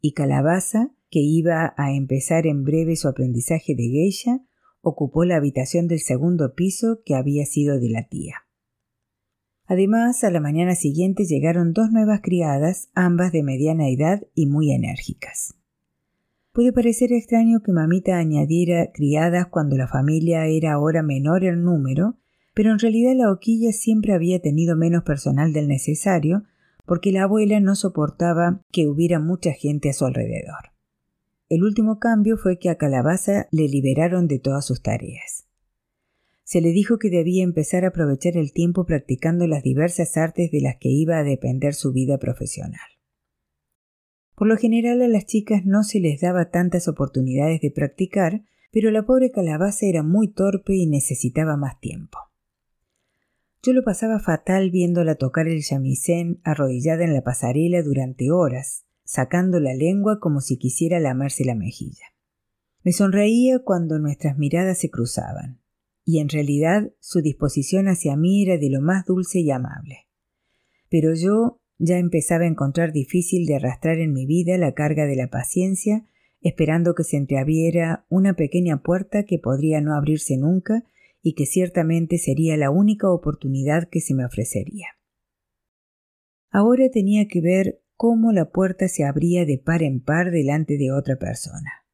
y 0.00 0.12
Calabaza, 0.12 0.94
que 1.10 1.20
iba 1.20 1.74
a 1.76 1.92
empezar 1.92 2.46
en 2.46 2.64
breve 2.64 2.96
su 2.96 3.06
aprendizaje 3.08 3.74
de 3.74 3.82
geisha, 3.82 4.40
ocupó 4.80 5.24
la 5.24 5.36
habitación 5.36 5.88
del 5.88 6.00
segundo 6.00 6.54
piso 6.54 7.02
que 7.04 7.16
había 7.16 7.44
sido 7.44 7.78
de 7.78 7.90
la 7.90 8.08
tía. 8.08 8.45
Además, 9.66 10.22
a 10.22 10.30
la 10.30 10.40
mañana 10.40 10.74
siguiente 10.74 11.24
llegaron 11.24 11.72
dos 11.72 11.90
nuevas 11.90 12.20
criadas, 12.22 12.88
ambas 12.94 13.32
de 13.32 13.42
mediana 13.42 13.88
edad 13.88 14.22
y 14.34 14.46
muy 14.46 14.72
enérgicas. 14.72 15.54
Puede 16.52 16.72
parecer 16.72 17.12
extraño 17.12 17.60
que 17.62 17.72
mamita 17.72 18.16
añadiera 18.16 18.90
criadas 18.92 19.48
cuando 19.48 19.76
la 19.76 19.88
familia 19.88 20.46
era 20.46 20.72
ahora 20.72 21.02
menor 21.02 21.44
en 21.44 21.64
número, 21.64 22.16
pero 22.54 22.72
en 22.72 22.78
realidad 22.78 23.12
la 23.14 23.30
hoquilla 23.30 23.72
siempre 23.72 24.14
había 24.14 24.40
tenido 24.40 24.76
menos 24.76 25.02
personal 25.02 25.52
del 25.52 25.68
necesario, 25.68 26.44
porque 26.86 27.12
la 27.12 27.24
abuela 27.24 27.60
no 27.60 27.74
soportaba 27.74 28.62
que 28.72 28.86
hubiera 28.86 29.18
mucha 29.18 29.52
gente 29.52 29.90
a 29.90 29.92
su 29.92 30.06
alrededor. 30.06 30.72
El 31.48 31.62
último 31.64 31.98
cambio 31.98 32.36
fue 32.36 32.58
que 32.58 32.70
a 32.70 32.76
Calabaza 32.76 33.48
le 33.50 33.68
liberaron 33.68 34.26
de 34.26 34.38
todas 34.38 34.64
sus 34.64 34.80
tareas. 34.80 35.45
Se 36.46 36.60
le 36.60 36.70
dijo 36.70 36.98
que 36.98 37.10
debía 37.10 37.42
empezar 37.42 37.84
a 37.84 37.88
aprovechar 37.88 38.36
el 38.36 38.52
tiempo 38.52 38.86
practicando 38.86 39.48
las 39.48 39.64
diversas 39.64 40.16
artes 40.16 40.52
de 40.52 40.60
las 40.60 40.76
que 40.76 40.88
iba 40.88 41.18
a 41.18 41.24
depender 41.24 41.74
su 41.74 41.92
vida 41.92 42.18
profesional. 42.18 42.86
Por 44.36 44.46
lo 44.46 44.56
general 44.56 45.02
a 45.02 45.08
las 45.08 45.26
chicas 45.26 45.66
no 45.66 45.82
se 45.82 45.98
les 45.98 46.20
daba 46.20 46.50
tantas 46.50 46.86
oportunidades 46.86 47.60
de 47.62 47.72
practicar, 47.72 48.44
pero 48.70 48.92
la 48.92 49.04
pobre 49.04 49.32
calabaza 49.32 49.86
era 49.86 50.04
muy 50.04 50.28
torpe 50.28 50.76
y 50.76 50.86
necesitaba 50.86 51.56
más 51.56 51.80
tiempo. 51.80 52.16
Yo 53.60 53.72
lo 53.72 53.82
pasaba 53.82 54.20
fatal 54.20 54.70
viéndola 54.70 55.16
tocar 55.16 55.48
el 55.48 55.64
chamisén 55.64 56.40
arrodillada 56.44 57.02
en 57.02 57.12
la 57.12 57.24
pasarela 57.24 57.82
durante 57.82 58.30
horas, 58.30 58.86
sacando 59.02 59.58
la 59.58 59.74
lengua 59.74 60.20
como 60.20 60.40
si 60.40 60.58
quisiera 60.58 61.00
lamerse 61.00 61.44
la 61.44 61.56
mejilla. 61.56 62.06
Me 62.84 62.92
sonreía 62.92 63.58
cuando 63.58 63.98
nuestras 63.98 64.38
miradas 64.38 64.78
se 64.78 64.90
cruzaban, 64.90 65.60
y 66.06 66.20
en 66.20 66.28
realidad 66.28 66.92
su 67.00 67.20
disposición 67.20 67.88
hacia 67.88 68.16
mí 68.16 68.44
era 68.44 68.56
de 68.58 68.70
lo 68.70 68.80
más 68.80 69.04
dulce 69.04 69.40
y 69.40 69.50
amable. 69.50 70.06
Pero 70.88 71.12
yo 71.14 71.60
ya 71.78 71.98
empezaba 71.98 72.44
a 72.44 72.48
encontrar 72.48 72.92
difícil 72.92 73.44
de 73.44 73.56
arrastrar 73.56 73.98
en 73.98 74.12
mi 74.12 74.24
vida 74.24 74.56
la 74.56 74.72
carga 74.72 75.04
de 75.04 75.16
la 75.16 75.28
paciencia, 75.28 76.06
esperando 76.40 76.94
que 76.94 77.02
se 77.02 77.16
entreabriera 77.16 78.06
una 78.08 78.34
pequeña 78.34 78.84
puerta 78.84 79.24
que 79.24 79.40
podría 79.40 79.80
no 79.80 79.96
abrirse 79.96 80.36
nunca 80.36 80.84
y 81.22 81.34
que 81.34 81.44
ciertamente 81.44 82.18
sería 82.18 82.56
la 82.56 82.70
única 82.70 83.10
oportunidad 83.10 83.88
que 83.90 84.00
se 84.00 84.14
me 84.14 84.24
ofrecería. 84.24 84.86
Ahora 86.50 86.88
tenía 86.88 87.26
que 87.26 87.40
ver 87.40 87.82
cómo 87.96 88.30
la 88.30 88.50
puerta 88.50 88.86
se 88.86 89.02
abría 89.02 89.44
de 89.44 89.58
par 89.58 89.82
en 89.82 90.00
par 90.00 90.30
delante 90.30 90.78
de 90.78 90.92
otra 90.92 91.16
persona. 91.16 91.85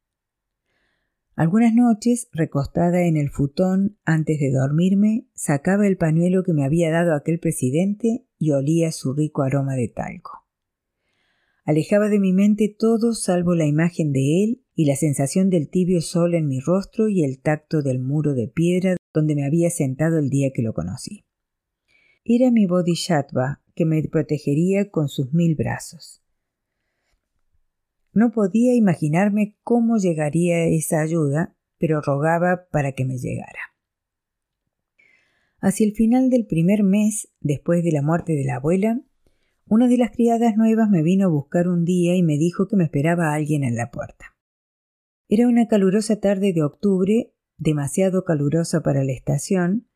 Algunas 1.35 1.73
noches, 1.73 2.29
recostada 2.31 3.03
en 3.07 3.17
el 3.17 3.29
futón 3.29 3.97
antes 4.05 4.39
de 4.39 4.51
dormirme, 4.51 5.27
sacaba 5.33 5.87
el 5.87 5.97
pañuelo 5.97 6.43
que 6.43 6.53
me 6.53 6.63
había 6.63 6.91
dado 6.91 7.15
aquel 7.15 7.39
presidente 7.39 8.27
y 8.37 8.51
olía 8.51 8.91
su 8.91 9.13
rico 9.13 9.41
aroma 9.41 9.73
de 9.73 9.87
talco. 9.87 10.43
Alejaba 11.65 12.09
de 12.09 12.19
mi 12.19 12.33
mente 12.33 12.75
todo 12.77 13.13
salvo 13.13 13.55
la 13.55 13.65
imagen 13.65 14.11
de 14.11 14.43
él 14.43 14.63
y 14.75 14.85
la 14.85 14.95
sensación 14.95 15.49
del 15.49 15.69
tibio 15.69 16.01
sol 16.01 16.35
en 16.35 16.47
mi 16.47 16.59
rostro 16.59 17.07
y 17.07 17.23
el 17.23 17.39
tacto 17.41 17.81
del 17.81 17.99
muro 17.99 18.35
de 18.35 18.47
piedra 18.47 18.97
donde 19.13 19.35
me 19.35 19.45
había 19.45 19.69
sentado 19.69 20.19
el 20.19 20.29
día 20.29 20.51
que 20.53 20.61
lo 20.61 20.73
conocí. 20.73 21.25
Era 22.25 22.51
mi 22.51 22.67
bodhisattva 22.67 23.61
que 23.75 23.85
me 23.85 24.03
protegería 24.03 24.91
con 24.91 25.07
sus 25.07 25.33
mil 25.33 25.55
brazos. 25.55 26.22
No 28.13 28.31
podía 28.31 28.75
imaginarme 28.75 29.57
cómo 29.63 29.97
llegaría 29.97 30.65
esa 30.65 31.01
ayuda, 31.01 31.55
pero 31.79 31.99
rogaba 31.99 32.67
para 32.71 32.91
que 32.91 33.05
me 33.05 33.17
llegara. 33.17 33.59
Hacia 35.59 35.87
el 35.87 35.93
final 35.93 36.29
del 36.29 36.45
primer 36.45 36.83
mes, 36.83 37.29
después 37.39 37.83
de 37.83 37.91
la 37.91 38.01
muerte 38.01 38.33
de 38.33 38.43
la 38.43 38.57
abuela, 38.57 39.01
una 39.65 39.87
de 39.87 39.97
las 39.97 40.11
criadas 40.11 40.57
nuevas 40.57 40.89
me 40.89 41.01
vino 41.01 41.25
a 41.25 41.29
buscar 41.29 41.67
un 41.67 41.85
día 41.85 42.15
y 42.15 42.21
me 42.21 42.37
dijo 42.37 42.67
que 42.67 42.75
me 42.75 42.83
esperaba 42.83 43.33
alguien 43.33 43.63
en 43.63 43.75
la 43.75 43.89
puerta. 43.89 44.35
Era 45.29 45.47
una 45.47 45.67
calurosa 45.67 46.19
tarde 46.19 46.53
de 46.53 46.61
octubre, 46.61 47.33
demasiado 47.57 48.23
calurosa 48.23 48.83
para 48.83 49.03
la 49.03 49.13
estación, 49.13 49.87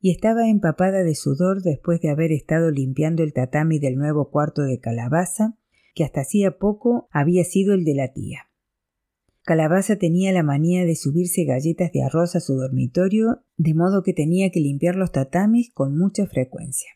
y 0.00 0.10
estaba 0.10 0.48
empapada 0.48 1.04
de 1.04 1.14
sudor 1.14 1.62
después 1.62 2.00
de 2.00 2.10
haber 2.10 2.32
estado 2.32 2.70
limpiando 2.70 3.22
el 3.22 3.32
tatami 3.32 3.78
del 3.78 3.96
nuevo 3.96 4.30
cuarto 4.30 4.62
de 4.62 4.80
calabaza 4.80 5.56
que 5.94 6.04
hasta 6.04 6.22
hacía 6.22 6.58
poco 6.58 7.08
había 7.10 7.44
sido 7.44 7.74
el 7.74 7.84
de 7.84 7.94
la 7.94 8.12
tía. 8.12 8.48
Calabaza 9.44 9.96
tenía 9.96 10.32
la 10.32 10.44
manía 10.44 10.84
de 10.84 10.94
subirse 10.94 11.44
galletas 11.44 11.90
de 11.92 12.02
arroz 12.04 12.36
a 12.36 12.40
su 12.40 12.54
dormitorio, 12.54 13.44
de 13.56 13.74
modo 13.74 14.02
que 14.04 14.12
tenía 14.12 14.50
que 14.50 14.60
limpiar 14.60 14.94
los 14.94 15.10
tatamis 15.10 15.72
con 15.72 15.98
mucha 15.98 16.26
frecuencia. 16.26 16.90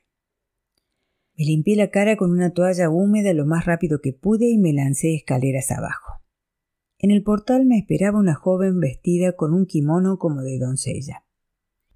Me 1.36 1.44
limpié 1.44 1.76
la 1.76 1.90
cara 1.90 2.16
con 2.16 2.30
una 2.30 2.54
toalla 2.54 2.88
húmeda 2.88 3.34
lo 3.34 3.46
más 3.46 3.66
rápido 3.66 4.00
que 4.00 4.12
pude 4.12 4.48
y 4.48 4.58
me 4.58 4.72
lancé 4.72 5.14
escaleras 5.14 5.70
abajo. 5.70 6.22
En 6.98 7.10
el 7.10 7.22
portal 7.22 7.66
me 7.66 7.78
esperaba 7.78 8.18
una 8.18 8.34
joven 8.34 8.80
vestida 8.80 9.32
con 9.32 9.52
un 9.52 9.66
kimono 9.66 10.16
como 10.18 10.42
de 10.42 10.58
doncella. 10.58 11.24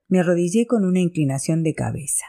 Me 0.08 0.18
arrodillé 0.18 0.66
con 0.66 0.84
una 0.84 1.00
inclinación 1.00 1.62
de 1.62 1.74
cabeza. 1.74 2.24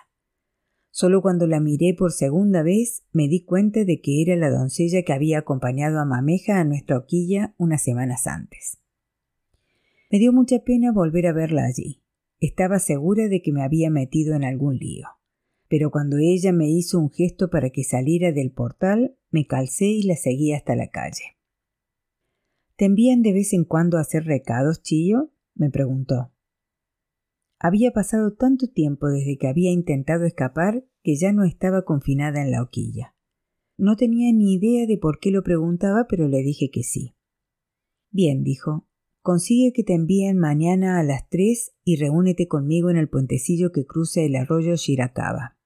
Solo 0.92 1.22
cuando 1.22 1.48
la 1.48 1.62
miré 1.62 1.96
por 1.98 2.12
segunda 2.12 2.64
vez 2.64 3.04
me 3.14 3.30
di 3.30 3.44
cuenta 3.44 3.86
de 3.86 4.02
que 4.02 4.22
era 4.22 4.36
la 4.36 4.50
doncella 4.50 5.04
que 5.04 5.14
había 5.14 5.40
acompañado 5.40 6.00
a 6.00 6.06
Mameja 6.06 6.60
a 6.60 6.66
nuestra 6.66 6.98
hoquilla 6.98 7.56
unas 7.58 7.82
semanas 7.82 8.28
antes. 8.28 8.78
Me 10.12 10.20
dio 10.20 10.34
mucha 10.34 10.60
pena 10.60 10.92
volver 10.92 11.28
a 11.28 11.34
verla 11.34 11.64
allí. 11.64 12.04
Estaba 12.42 12.80
segura 12.80 13.30
de 13.30 13.42
que 13.42 13.54
me 13.54 13.64
había 13.64 13.90
metido 13.90 14.36
en 14.36 14.44
algún 14.44 14.78
lío. 14.78 15.08
Pero 15.70 15.90
cuando 15.90 16.18
ella 16.18 16.52
me 16.52 16.70
hizo 16.70 17.00
un 17.00 17.10
gesto 17.10 17.50
para 17.50 17.70
que 17.70 17.86
saliera 17.86 18.34
del 18.34 18.52
portal, 18.52 19.16
me 19.30 19.48
calcé 19.48 19.86
y 19.86 20.04
la 20.04 20.18
seguí 20.18 20.52
hasta 20.52 20.76
la 20.76 20.90
calle. 20.90 21.38
¿Te 22.76 22.86
envían 22.86 23.22
de 23.22 23.32
vez 23.32 23.54
en 23.54 23.64
cuando 23.64 23.98
a 23.98 24.02
hacer 24.02 24.26
recados, 24.26 24.82
Chillo? 24.82 25.32
me 25.56 25.70
preguntó. 25.70 26.34
Había 27.64 27.92
pasado 27.92 28.34
tanto 28.34 28.66
tiempo 28.68 29.08
desde 29.08 29.38
que 29.38 29.48
había 29.48 29.72
intentado 29.72 30.26
escapar 30.26 30.84
que 31.04 31.16
ya 31.16 31.32
no 31.32 31.44
estaba 31.44 31.84
confinada 31.84 32.42
en 32.42 32.50
la 32.50 32.64
hoquilla. 32.64 33.16
No 33.78 33.96
tenía 33.96 34.34
ni 34.34 34.56
idea 34.56 34.88
de 34.88 34.98
por 34.98 35.20
qué 35.20 35.30
lo 35.30 35.44
preguntaba, 35.44 36.08
pero 36.10 36.28
le 36.28 36.42
dije 36.42 36.72
que 36.72 36.82
sí. 36.82 37.14
Bien, 38.10 38.42
dijo, 38.44 38.88
consigue 39.22 39.74
que 39.74 39.84
te 39.84 39.94
envíen 39.94 40.40
mañana 40.40 41.00
a 41.00 41.04
las 41.04 41.30
tres 41.30 41.76
y 41.84 41.98
reúnete 41.98 42.48
conmigo 42.48 42.90
en 42.90 42.98
el 42.98 43.10
puentecillo 43.10 43.72
que 43.72 43.86
cruza 43.86 44.22
el 44.22 44.36
arroyo 44.38 44.76
Shirakawa. 44.76 45.60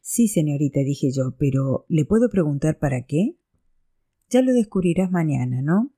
Sí, 0.00 0.26
señorita, 0.26 0.80
dije 0.80 1.12
yo, 1.12 1.36
pero 1.38 1.86
¿le 1.88 2.04
puedo 2.04 2.28
preguntar 2.28 2.80
para 2.80 3.06
qué? 3.06 3.38
Ya 4.28 4.42
lo 4.42 4.52
descubrirás 4.52 5.12
mañana, 5.12 5.62
¿no? 5.62 5.92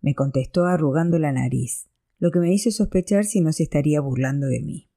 me 0.00 0.14
contestó 0.14 0.64
arrugando 0.64 1.18
la 1.18 1.32
nariz 1.32 1.88
lo 2.18 2.30
que 2.30 2.40
me 2.40 2.52
hizo 2.52 2.70
sospechar 2.70 3.24
si 3.24 3.40
no 3.40 3.52
se 3.52 3.62
estaría 3.62 4.00
burlando 4.00 4.46
de 4.46 4.60
mí. 4.60 4.90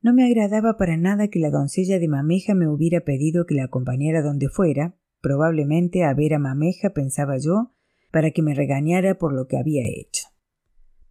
No 0.00 0.12
me 0.12 0.24
agradaba 0.24 0.76
para 0.76 0.96
nada 0.96 1.28
que 1.28 1.38
la 1.38 1.50
doncella 1.50 1.98
de 1.98 2.08
Mameja 2.08 2.54
me 2.54 2.68
hubiera 2.68 3.02
pedido 3.02 3.46
que 3.46 3.54
la 3.54 3.64
acompañara 3.64 4.22
donde 4.22 4.48
fuera, 4.48 4.96
probablemente 5.20 6.02
a 6.04 6.12
ver 6.12 6.34
a 6.34 6.38
Mameja, 6.38 6.90
pensaba 6.90 7.38
yo, 7.38 7.72
para 8.10 8.32
que 8.32 8.42
me 8.42 8.54
regañara 8.54 9.18
por 9.18 9.32
lo 9.32 9.46
que 9.46 9.56
había 9.56 9.84
hecho. 9.86 10.26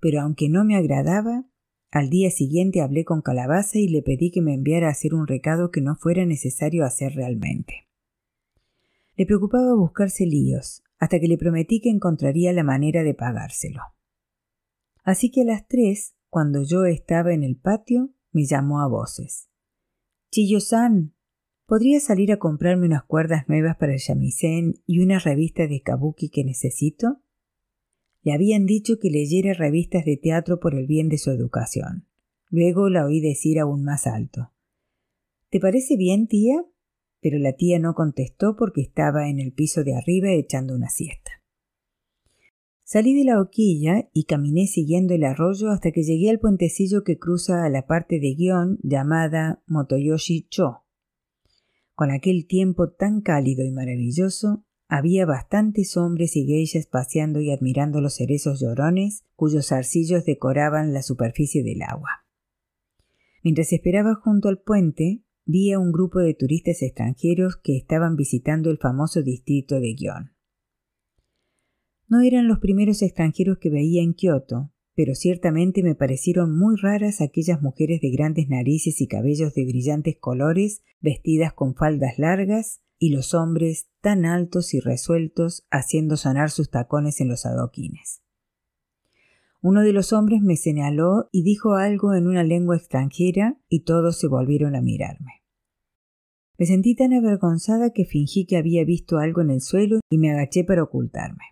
Pero 0.01 0.21
aunque 0.21 0.49
no 0.49 0.65
me 0.65 0.75
agradaba, 0.75 1.45
al 1.89 2.09
día 2.09 2.31
siguiente 2.31 2.81
hablé 2.81 3.05
con 3.05 3.21
Calabaza 3.21 3.79
y 3.79 3.87
le 3.87 4.01
pedí 4.01 4.31
que 4.31 4.41
me 4.41 4.53
enviara 4.53 4.87
a 4.87 4.91
hacer 4.91 5.13
un 5.13 5.27
recado 5.27 5.71
que 5.71 5.81
no 5.81 5.95
fuera 5.95 6.25
necesario 6.25 6.85
hacer 6.85 7.13
realmente. 7.15 7.87
Le 9.15 9.25
preocupaba 9.25 9.75
buscarse 9.75 10.25
líos, 10.25 10.83
hasta 10.99 11.19
que 11.19 11.27
le 11.27 11.37
prometí 11.37 11.81
que 11.81 11.89
encontraría 11.89 12.53
la 12.53 12.63
manera 12.63 13.03
de 13.03 13.13
pagárselo. 13.13 13.81
Así 15.03 15.31
que 15.31 15.41
a 15.41 15.45
las 15.45 15.67
tres, 15.67 16.15
cuando 16.29 16.63
yo 16.63 16.85
estaba 16.85 17.33
en 17.33 17.43
el 17.43 17.57
patio, 17.57 18.13
me 18.31 18.45
llamó 18.45 18.81
a 18.81 18.87
voces. 18.87 19.49
Chiyo-san, 20.31 21.15
¿podría 21.65 21.99
salir 21.99 22.31
a 22.31 22.37
comprarme 22.37 22.85
unas 22.85 23.03
cuerdas 23.03 23.49
nuevas 23.49 23.75
para 23.77 23.93
el 23.93 23.99
shamisen 23.99 24.75
y 24.85 24.99
una 24.99 25.19
revista 25.19 25.67
de 25.67 25.81
kabuki 25.81 26.29
que 26.29 26.43
necesito? 26.43 27.21
Le 28.23 28.33
habían 28.33 28.65
dicho 28.65 28.99
que 28.99 29.09
leyera 29.09 29.53
revistas 29.53 30.05
de 30.05 30.17
teatro 30.17 30.59
por 30.59 30.75
el 30.75 30.85
bien 30.85 31.09
de 31.09 31.17
su 31.17 31.31
educación. 31.31 32.07
Luego 32.49 32.89
la 32.89 33.05
oí 33.05 33.19
decir 33.19 33.59
aún 33.59 33.83
más 33.83 34.05
alto. 34.05 34.53
¿Te 35.49 35.59
parece 35.59 35.97
bien, 35.97 36.27
tía? 36.27 36.63
Pero 37.19 37.39
la 37.39 37.53
tía 37.53 37.79
no 37.79 37.93
contestó 37.93 38.55
porque 38.55 38.81
estaba 38.81 39.27
en 39.27 39.39
el 39.39 39.51
piso 39.51 39.83
de 39.83 39.95
arriba 39.95 40.31
echando 40.31 40.75
una 40.75 40.89
siesta. 40.89 41.40
Salí 42.93 43.17
de 43.17 43.23
la 43.23 43.39
hoquilla 43.39 44.09
y 44.11 44.25
caminé 44.25 44.67
siguiendo 44.67 45.13
el 45.13 45.23
arroyo 45.23 45.69
hasta 45.69 45.93
que 45.93 46.03
llegué 46.03 46.29
al 46.29 46.39
puentecillo 46.39 47.05
que 47.05 47.17
cruza 47.17 47.63
a 47.63 47.69
la 47.69 47.87
parte 47.87 48.19
de 48.19 48.35
guion 48.35 48.79
llamada 48.83 49.63
Motoyoshi 49.65 50.49
Cho. 50.49 50.83
Con 51.95 52.11
aquel 52.11 52.47
tiempo 52.47 52.89
tan 52.89 53.21
cálido 53.21 53.63
y 53.63 53.71
maravilloso, 53.71 54.65
había 54.89 55.25
bastantes 55.25 55.95
hombres 55.95 56.35
y 56.35 56.45
geishas 56.45 56.85
paseando 56.85 57.39
y 57.39 57.51
admirando 57.51 58.01
los 58.01 58.15
cerezos 58.15 58.59
llorones 58.59 59.23
cuyos 59.37 59.71
arcillos 59.71 60.25
decoraban 60.25 60.91
la 60.91 61.01
superficie 61.01 61.63
del 61.63 61.83
agua. 61.83 62.25
Mientras 63.41 63.71
esperaba 63.71 64.15
junto 64.15 64.49
al 64.49 64.59
puente, 64.59 65.23
vi 65.45 65.71
a 65.71 65.79
un 65.79 65.93
grupo 65.93 66.19
de 66.19 66.33
turistas 66.33 66.81
extranjeros 66.81 67.55
que 67.55 67.77
estaban 67.77 68.17
visitando 68.17 68.69
el 68.69 68.79
famoso 68.79 69.21
distrito 69.21 69.79
de 69.79 69.95
Gion. 69.95 70.40
No 72.11 72.19
eran 72.19 72.49
los 72.49 72.59
primeros 72.59 73.01
extranjeros 73.03 73.57
que 73.57 73.69
veía 73.69 74.03
en 74.03 74.13
Kioto, 74.13 74.73
pero 74.95 75.15
ciertamente 75.15 75.81
me 75.81 75.95
parecieron 75.95 76.59
muy 76.59 76.75
raras 76.75 77.21
aquellas 77.21 77.61
mujeres 77.61 78.01
de 78.01 78.11
grandes 78.11 78.49
narices 78.49 78.99
y 78.99 79.07
cabellos 79.07 79.53
de 79.53 79.63
brillantes 79.63 80.17
colores, 80.19 80.83
vestidas 80.99 81.53
con 81.53 81.73
faldas 81.73 82.19
largas, 82.19 82.81
y 82.99 83.11
los 83.11 83.33
hombres 83.33 83.87
tan 84.01 84.25
altos 84.25 84.73
y 84.73 84.81
resueltos 84.81 85.65
haciendo 85.71 86.17
sonar 86.17 86.51
sus 86.51 86.69
tacones 86.69 87.21
en 87.21 87.29
los 87.29 87.45
adoquines. 87.45 88.21
Uno 89.61 89.79
de 89.79 89.93
los 89.93 90.11
hombres 90.11 90.41
me 90.41 90.57
señaló 90.57 91.29
y 91.31 91.43
dijo 91.43 91.75
algo 91.75 92.13
en 92.13 92.27
una 92.27 92.43
lengua 92.43 92.75
extranjera 92.75 93.57
y 93.69 93.85
todos 93.85 94.19
se 94.19 94.27
volvieron 94.27 94.75
a 94.75 94.81
mirarme. 94.81 95.43
Me 96.57 96.65
sentí 96.65 96.93
tan 96.93 97.13
avergonzada 97.13 97.91
que 97.91 98.03
fingí 98.03 98.45
que 98.45 98.57
había 98.57 98.83
visto 98.83 99.17
algo 99.17 99.39
en 99.39 99.51
el 99.51 99.61
suelo 99.61 100.01
y 100.09 100.17
me 100.17 100.29
agaché 100.29 100.65
para 100.65 100.83
ocultarme. 100.83 101.45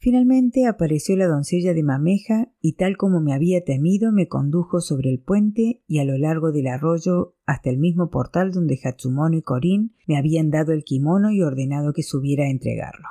Finalmente 0.00 0.66
apareció 0.66 1.16
la 1.16 1.26
doncella 1.26 1.74
de 1.74 1.82
Mameja 1.82 2.52
y 2.60 2.74
tal 2.74 2.96
como 2.96 3.20
me 3.20 3.34
había 3.34 3.64
temido 3.64 4.12
me 4.12 4.28
condujo 4.28 4.80
sobre 4.80 5.10
el 5.10 5.18
puente 5.18 5.82
y 5.88 5.98
a 5.98 6.04
lo 6.04 6.16
largo 6.16 6.52
del 6.52 6.68
arroyo 6.68 7.34
hasta 7.46 7.68
el 7.68 7.78
mismo 7.78 8.08
portal 8.08 8.52
donde 8.52 8.78
Hatsumono 8.82 9.36
y 9.36 9.42
Corín 9.42 9.96
me 10.06 10.16
habían 10.16 10.50
dado 10.50 10.72
el 10.72 10.84
kimono 10.84 11.32
y 11.32 11.42
ordenado 11.42 11.92
que 11.92 12.04
subiera 12.04 12.44
a 12.44 12.50
entregarlo. 12.50 13.08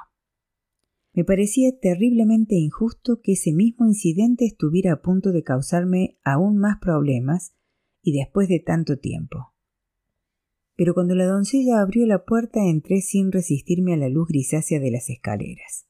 Me 1.12 1.26
parecía 1.26 1.78
terriblemente 1.78 2.56
injusto 2.56 3.20
que 3.22 3.34
ese 3.34 3.52
mismo 3.52 3.86
incidente 3.86 4.46
estuviera 4.46 4.94
a 4.94 5.02
punto 5.02 5.34
de 5.34 5.44
causarme 5.44 6.18
aún 6.24 6.58
más 6.58 6.78
problemas 6.80 7.54
y 8.02 8.18
después 8.18 8.48
de 8.48 8.60
tanto 8.60 8.98
tiempo. 8.98 9.54
Pero 10.78 10.94
cuando 10.94 11.16
la 11.16 11.26
doncella 11.26 11.82
abrió 11.82 12.06
la 12.06 12.24
puerta 12.24 12.64
entré 12.64 13.02
sin 13.02 13.34
resistirme 13.34 13.94
a 13.94 13.98
la 13.98 14.08
luz 14.08 14.30
grisácea 14.30 14.80
de 14.80 14.92
las 14.92 15.10
escaleras. 15.10 15.87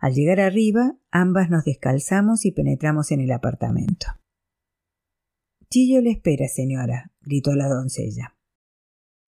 Al 0.00 0.14
llegar 0.14 0.40
arriba, 0.40 0.96
ambas 1.10 1.50
nos 1.50 1.64
descalzamos 1.64 2.46
y 2.46 2.52
penetramos 2.52 3.12
en 3.12 3.20
el 3.20 3.30
apartamento. 3.32 4.06
Chillo 5.68 6.00
le 6.00 6.10
espera, 6.10 6.48
señora, 6.48 7.12
gritó 7.20 7.54
la 7.54 7.68
doncella. 7.68 8.34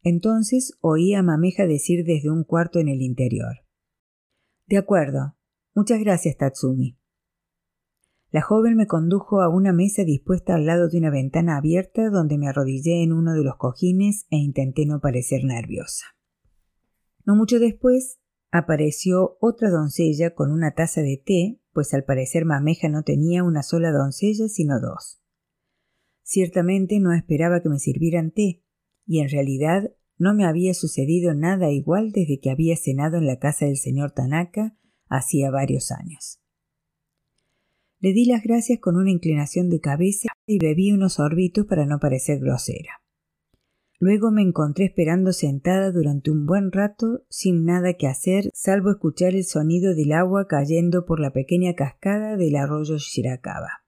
Entonces 0.02 0.76
oí 0.80 1.14
a 1.14 1.22
Mameja 1.22 1.66
decir 1.66 2.04
desde 2.04 2.30
un 2.30 2.42
cuarto 2.44 2.78
en 2.78 2.88
el 2.88 3.02
interior. 3.02 3.58
De 4.66 4.78
acuerdo. 4.78 5.36
Muchas 5.74 6.00
gracias, 6.00 6.36
Tatsumi. 6.38 6.98
La 8.30 8.40
joven 8.40 8.74
me 8.74 8.86
condujo 8.86 9.42
a 9.42 9.50
una 9.50 9.74
mesa 9.74 10.04
dispuesta 10.04 10.54
al 10.54 10.64
lado 10.64 10.88
de 10.88 10.96
una 10.96 11.10
ventana 11.10 11.58
abierta 11.58 12.08
donde 12.08 12.38
me 12.38 12.48
arrodillé 12.48 13.02
en 13.02 13.12
uno 13.12 13.34
de 13.34 13.44
los 13.44 13.56
cojines 13.56 14.26
e 14.30 14.36
intenté 14.36 14.86
no 14.86 15.00
parecer 15.00 15.44
nerviosa. 15.44 16.06
No 17.26 17.36
mucho 17.36 17.58
después 17.58 18.21
apareció 18.52 19.38
otra 19.40 19.70
doncella 19.70 20.34
con 20.34 20.52
una 20.52 20.72
taza 20.72 21.00
de 21.00 21.16
té, 21.16 21.58
pues 21.72 21.94
al 21.94 22.04
parecer 22.04 22.44
Mameja 22.44 22.88
no 22.88 23.02
tenía 23.02 23.42
una 23.42 23.62
sola 23.62 23.90
doncella 23.90 24.46
sino 24.48 24.78
dos. 24.78 25.22
Ciertamente 26.22 27.00
no 27.00 27.14
esperaba 27.14 27.62
que 27.62 27.70
me 27.70 27.78
sirvieran 27.78 28.30
té, 28.30 28.62
y 29.06 29.20
en 29.20 29.30
realidad 29.30 29.90
no 30.18 30.34
me 30.34 30.44
había 30.44 30.74
sucedido 30.74 31.34
nada 31.34 31.70
igual 31.70 32.12
desde 32.12 32.38
que 32.38 32.50
había 32.50 32.76
cenado 32.76 33.16
en 33.16 33.26
la 33.26 33.38
casa 33.38 33.64
del 33.64 33.78
señor 33.78 34.12
Tanaka 34.12 34.76
hacía 35.08 35.50
varios 35.50 35.90
años. 35.90 36.38
Le 38.00 38.12
di 38.12 38.26
las 38.26 38.42
gracias 38.42 38.80
con 38.80 38.96
una 38.96 39.10
inclinación 39.10 39.70
de 39.70 39.80
cabeza 39.80 40.28
y 40.46 40.58
bebí 40.58 40.92
unos 40.92 41.14
sorbitos 41.14 41.66
para 41.66 41.86
no 41.86 41.98
parecer 41.98 42.38
grosera. 42.38 43.01
Luego 44.02 44.32
me 44.32 44.42
encontré 44.42 44.86
esperando 44.86 45.32
sentada 45.32 45.92
durante 45.92 46.32
un 46.32 46.44
buen 46.44 46.72
rato 46.72 47.24
sin 47.28 47.64
nada 47.64 47.94
que 47.94 48.08
hacer 48.08 48.50
salvo 48.52 48.90
escuchar 48.90 49.36
el 49.36 49.44
sonido 49.44 49.94
del 49.94 50.10
agua 50.10 50.48
cayendo 50.48 51.06
por 51.06 51.20
la 51.20 51.32
pequeña 51.32 51.74
cascada 51.74 52.36
del 52.36 52.56
arroyo 52.56 52.96
Shirakawa, 52.98 53.84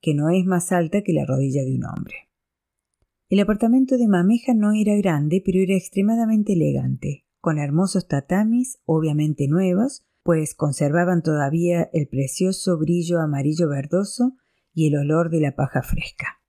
que 0.00 0.14
no 0.14 0.30
es 0.30 0.44
más 0.44 0.70
alta 0.70 1.02
que 1.02 1.12
la 1.12 1.26
rodilla 1.26 1.64
de 1.64 1.74
un 1.74 1.84
hombre. 1.84 2.14
El 3.28 3.40
apartamento 3.40 3.98
de 3.98 4.06
Mameja 4.06 4.54
no 4.54 4.70
era 4.72 4.94
grande, 4.94 5.42
pero 5.44 5.58
era 5.58 5.74
extremadamente 5.74 6.52
elegante, 6.52 7.26
con 7.40 7.58
hermosos 7.58 8.06
tatamis, 8.06 8.78
obviamente 8.84 9.48
nuevos, 9.48 10.06
pues 10.22 10.54
conservaban 10.54 11.22
todavía 11.24 11.90
el 11.92 12.06
precioso 12.06 12.78
brillo 12.78 13.18
amarillo 13.18 13.68
verdoso 13.68 14.36
y 14.72 14.86
el 14.86 14.96
olor 14.96 15.28
de 15.28 15.40
la 15.40 15.56
paja 15.56 15.82
fresca. 15.82 16.40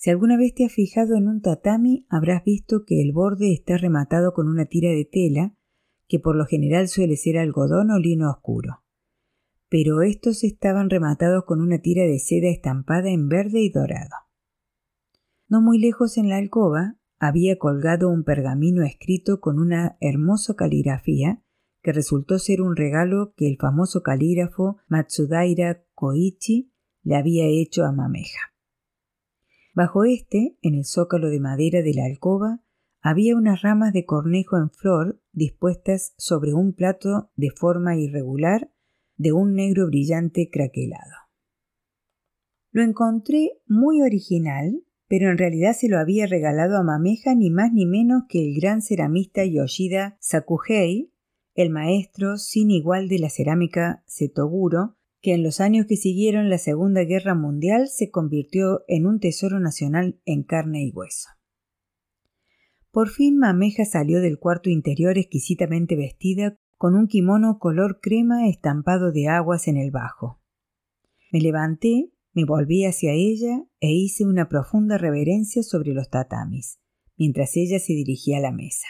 Si 0.00 0.08
alguna 0.08 0.38
vez 0.38 0.54
te 0.54 0.64
has 0.64 0.72
fijado 0.72 1.14
en 1.14 1.28
un 1.28 1.42
tatami, 1.42 2.06
habrás 2.08 2.42
visto 2.42 2.86
que 2.86 3.02
el 3.02 3.12
borde 3.12 3.52
está 3.52 3.76
rematado 3.76 4.32
con 4.32 4.48
una 4.48 4.64
tira 4.64 4.88
de 4.88 5.04
tela, 5.04 5.54
que 6.08 6.18
por 6.18 6.36
lo 6.36 6.46
general 6.46 6.88
suele 6.88 7.18
ser 7.18 7.36
algodón 7.36 7.90
o 7.90 7.98
lino 7.98 8.30
oscuro. 8.30 8.82
Pero 9.68 10.00
estos 10.00 10.42
estaban 10.42 10.88
rematados 10.88 11.44
con 11.44 11.60
una 11.60 11.80
tira 11.80 12.04
de 12.04 12.18
seda 12.18 12.48
estampada 12.48 13.10
en 13.10 13.28
verde 13.28 13.60
y 13.60 13.68
dorado. 13.68 14.16
No 15.48 15.60
muy 15.60 15.78
lejos 15.78 16.16
en 16.16 16.30
la 16.30 16.38
alcoba 16.38 16.96
había 17.18 17.58
colgado 17.58 18.08
un 18.08 18.24
pergamino 18.24 18.82
escrito 18.82 19.38
con 19.38 19.58
una 19.58 19.98
hermosa 20.00 20.54
caligrafía 20.54 21.42
que 21.82 21.92
resultó 21.92 22.38
ser 22.38 22.62
un 22.62 22.74
regalo 22.74 23.34
que 23.36 23.46
el 23.46 23.58
famoso 23.58 24.02
calígrafo 24.02 24.78
Matsudaira 24.88 25.84
Koichi 25.92 26.72
le 27.02 27.16
había 27.16 27.44
hecho 27.44 27.84
a 27.84 27.92
Mameja. 27.92 28.49
Bajo 29.72 30.04
este, 30.04 30.56
en 30.62 30.74
el 30.74 30.84
zócalo 30.84 31.30
de 31.30 31.40
madera 31.40 31.82
de 31.82 31.94
la 31.94 32.04
alcoba, 32.04 32.62
había 33.00 33.36
unas 33.36 33.62
ramas 33.62 33.92
de 33.92 34.04
cornejo 34.04 34.56
en 34.56 34.70
flor 34.70 35.22
dispuestas 35.32 36.14
sobre 36.18 36.52
un 36.52 36.72
plato 36.72 37.30
de 37.36 37.50
forma 37.50 37.96
irregular 37.96 38.70
de 39.16 39.32
un 39.32 39.54
negro 39.54 39.86
brillante 39.86 40.50
craquelado. 40.50 41.14
Lo 42.72 42.82
encontré 42.82 43.60
muy 43.66 44.02
original 44.02 44.84
pero 45.10 45.28
en 45.28 45.38
realidad 45.38 45.72
se 45.72 45.88
lo 45.88 45.98
había 45.98 46.28
regalado 46.28 46.76
a 46.76 46.84
Mameja 46.84 47.34
ni 47.34 47.50
más 47.50 47.72
ni 47.72 47.84
menos 47.84 48.22
que 48.28 48.46
el 48.46 48.54
gran 48.54 48.80
ceramista 48.80 49.44
Yoshida 49.44 50.16
Sakuhei, 50.20 51.12
el 51.56 51.70
maestro 51.70 52.36
sin 52.36 52.70
igual 52.70 53.08
de 53.08 53.18
la 53.18 53.28
cerámica 53.28 54.04
Setoguro, 54.06 54.96
que 55.20 55.34
en 55.34 55.42
los 55.42 55.60
años 55.60 55.86
que 55.86 55.96
siguieron 55.96 56.48
la 56.48 56.58
Segunda 56.58 57.04
Guerra 57.04 57.34
Mundial 57.34 57.88
se 57.88 58.10
convirtió 58.10 58.82
en 58.88 59.06
un 59.06 59.20
tesoro 59.20 59.60
nacional 59.60 60.20
en 60.24 60.42
carne 60.42 60.84
y 60.84 60.92
hueso. 60.92 61.28
Por 62.90 63.08
fin 63.08 63.38
Mameja 63.38 63.84
salió 63.84 64.20
del 64.20 64.38
cuarto 64.38 64.70
interior 64.70 65.18
exquisitamente 65.18 65.96
vestida 65.96 66.56
con 66.76 66.94
un 66.94 67.06
kimono 67.06 67.58
color 67.58 68.00
crema 68.00 68.48
estampado 68.48 69.12
de 69.12 69.28
aguas 69.28 69.68
en 69.68 69.76
el 69.76 69.90
bajo. 69.90 70.40
Me 71.30 71.40
levanté 71.40 72.12
me 72.32 72.44
volví 72.44 72.84
hacia 72.84 73.12
ella 73.12 73.64
e 73.80 73.92
hice 73.92 74.24
una 74.24 74.48
profunda 74.48 74.98
reverencia 74.98 75.62
sobre 75.62 75.92
los 75.92 76.10
tatamis, 76.10 76.78
mientras 77.16 77.56
ella 77.56 77.78
se 77.80 77.92
dirigía 77.92 78.38
a 78.38 78.40
la 78.40 78.52
mesa. 78.52 78.86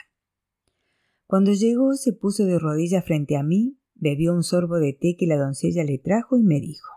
Cuando 1.26 1.52
llegó 1.52 1.94
se 1.94 2.12
puso 2.12 2.44
de 2.44 2.58
rodillas 2.58 3.04
frente 3.04 3.36
a 3.36 3.42
mí, 3.42 3.79
bebió 4.00 4.34
un 4.34 4.42
sorbo 4.42 4.78
de 4.78 4.92
té 4.92 5.14
que 5.16 5.26
la 5.26 5.36
doncella 5.36 5.84
le 5.84 5.98
trajo 5.98 6.36
y 6.36 6.42
me 6.42 6.60
dijo 6.60 6.90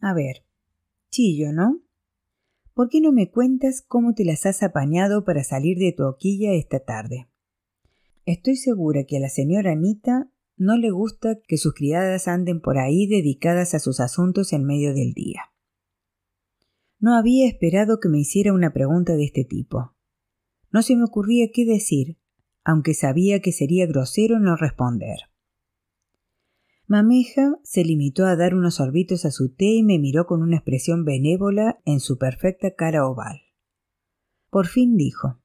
A 0.00 0.14
ver, 0.14 0.44
chillo, 1.10 1.52
¿no? 1.52 1.80
¿Por 2.74 2.90
qué 2.90 3.00
no 3.00 3.10
me 3.10 3.30
cuentas 3.30 3.80
cómo 3.80 4.14
te 4.14 4.24
las 4.24 4.44
has 4.44 4.62
apañado 4.62 5.24
para 5.24 5.42
salir 5.42 5.78
de 5.78 5.92
tu 5.92 6.04
hoquilla 6.04 6.52
esta 6.52 6.80
tarde? 6.80 7.26
Estoy 8.26 8.56
segura 8.56 9.04
que 9.04 9.16
a 9.16 9.20
la 9.20 9.30
señora 9.30 9.72
Anita 9.72 10.30
no 10.58 10.76
le 10.76 10.90
gusta 10.90 11.38
que 11.46 11.56
sus 11.56 11.74
criadas 11.74 12.28
anden 12.28 12.60
por 12.60 12.78
ahí 12.78 13.06
dedicadas 13.06 13.74
a 13.74 13.78
sus 13.78 14.00
asuntos 14.00 14.52
en 14.52 14.64
medio 14.64 14.94
del 14.94 15.12
día. 15.12 15.52
No 16.98 17.14
había 17.14 17.46
esperado 17.46 17.98
que 18.00 18.08
me 18.08 18.18
hiciera 18.18 18.52
una 18.52 18.72
pregunta 18.72 19.16
de 19.16 19.24
este 19.24 19.44
tipo. 19.44 19.94
No 20.70 20.82
se 20.82 20.96
me 20.96 21.04
ocurría 21.04 21.50
qué 21.52 21.64
decir, 21.64 22.18
aunque 22.64 22.94
sabía 22.94 23.40
que 23.40 23.52
sería 23.52 23.86
grosero 23.86 24.38
no 24.38 24.56
responder. 24.56 25.18
Mameja 26.86 27.58
se 27.62 27.84
limitó 27.84 28.26
a 28.26 28.36
dar 28.36 28.54
unos 28.54 28.76
sorbitos 28.76 29.24
a 29.24 29.30
su 29.30 29.54
té 29.54 29.66
y 29.66 29.82
me 29.82 29.98
miró 29.98 30.26
con 30.26 30.42
una 30.42 30.56
expresión 30.56 31.04
benévola 31.04 31.80
en 31.84 32.00
su 32.00 32.18
perfecta 32.18 32.74
cara 32.74 33.06
oval. 33.06 33.42
Por 34.50 34.66
fin 34.66 34.96
dijo 34.96 35.40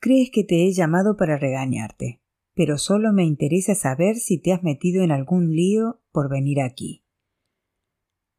Crees 0.00 0.30
que 0.30 0.44
te 0.44 0.66
he 0.66 0.72
llamado 0.72 1.16
para 1.16 1.38
regañarte 1.38 2.20
pero 2.56 2.78
solo 2.78 3.12
me 3.12 3.24
interesa 3.24 3.74
saber 3.74 4.16
si 4.16 4.38
te 4.38 4.50
has 4.50 4.62
metido 4.62 5.04
en 5.04 5.10
algún 5.12 5.54
lío 5.54 6.00
por 6.10 6.30
venir 6.30 6.62
aquí. 6.62 7.04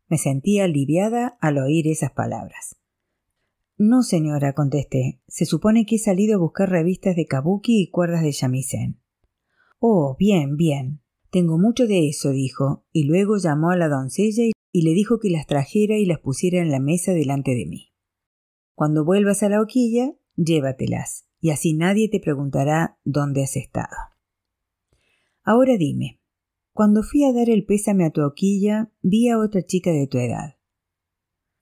Me 0.07 0.17
sentí 0.17 0.59
aliviada 0.59 1.37
al 1.39 1.59
oír 1.59 1.87
esas 1.87 2.11
palabras. 2.13 2.77
No, 3.77 4.01
señora, 4.01 4.53
contesté. 4.53 5.21
Se 5.27 5.45
supone 5.45 5.85
que 5.85 5.97
he 5.97 5.99
salido 5.99 6.35
a 6.35 6.39
buscar 6.39 6.67
revistas 6.67 7.15
de 7.15 7.27
kabuki 7.27 7.83
y 7.83 7.91
cuerdas 7.91 8.23
de 8.23 8.31
shamisen. 8.31 8.99
Oh, 9.77 10.15
bien, 10.17 10.57
bien. 10.57 11.01
Tengo 11.37 11.59
mucho 11.59 11.85
de 11.85 12.09
eso, 12.09 12.31
dijo, 12.31 12.83
y 12.91 13.03
luego 13.03 13.37
llamó 13.37 13.69
a 13.69 13.77
la 13.77 13.89
doncella 13.89 14.45
y 14.71 14.81
le 14.81 14.89
dijo 14.95 15.19
que 15.19 15.29
las 15.29 15.45
trajera 15.45 15.95
y 15.95 16.07
las 16.07 16.17
pusiera 16.17 16.63
en 16.63 16.71
la 16.71 16.79
mesa 16.79 17.11
delante 17.11 17.51
de 17.51 17.67
mí. 17.67 17.93
Cuando 18.73 19.05
vuelvas 19.05 19.43
a 19.43 19.49
la 19.49 19.61
hoquilla, 19.61 20.15
llévatelas 20.35 21.27
y 21.39 21.51
así 21.51 21.75
nadie 21.75 22.09
te 22.09 22.19
preguntará 22.19 22.97
dónde 23.03 23.43
has 23.43 23.55
estado. 23.55 23.95
Ahora 25.43 25.77
dime, 25.77 26.19
Cuando 26.73 27.03
fui 27.03 27.23
a 27.23 27.31
dar 27.31 27.51
el 27.51 27.65
pésame 27.65 28.05
a 28.05 28.09
tu 28.09 28.23
hoquilla, 28.23 28.91
vi 29.03 29.29
a 29.29 29.37
otra 29.37 29.61
chica 29.61 29.91
de 29.91 30.07
tu 30.07 30.17
edad. 30.17 30.55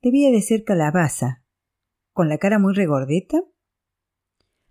Debía 0.01 0.31
de 0.31 0.41
ser 0.41 0.63
calabaza, 0.63 1.43
con 2.13 2.29
la 2.29 2.37
cara 2.37 2.59
muy 2.59 2.73
regordeta. 2.73 3.43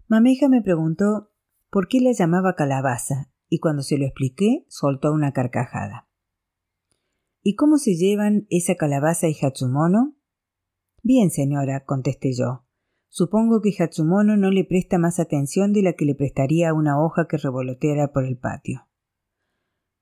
Mameja 0.08 0.48
me 0.48 0.62
preguntó 0.62 1.30
por 1.68 1.88
qué 1.88 2.00
la 2.00 2.12
llamaba 2.12 2.54
calabaza, 2.54 3.33
y 3.48 3.58
cuando 3.58 3.82
se 3.82 3.98
lo 3.98 4.04
expliqué, 4.04 4.64
soltó 4.68 5.12
una 5.12 5.32
carcajada. 5.32 6.08
¿Y 7.42 7.56
cómo 7.56 7.76
se 7.76 7.94
llevan 7.94 8.46
esa 8.48 8.74
calabaza 8.74 9.28
y 9.28 9.36
Hatsumono? 9.40 10.16
Bien, 11.02 11.30
señora, 11.30 11.84
contesté 11.84 12.32
yo. 12.32 12.64
Supongo 13.08 13.60
que 13.60 13.74
Hatsumono 13.78 14.36
no 14.36 14.50
le 14.50 14.64
presta 14.64 14.98
más 14.98 15.20
atención 15.20 15.72
de 15.72 15.82
la 15.82 15.92
que 15.92 16.04
le 16.04 16.14
prestaría 16.14 16.70
a 16.70 16.74
una 16.74 17.00
hoja 17.00 17.28
que 17.28 17.36
revoloteara 17.36 18.12
por 18.12 18.24
el 18.24 18.38
patio. 18.38 18.88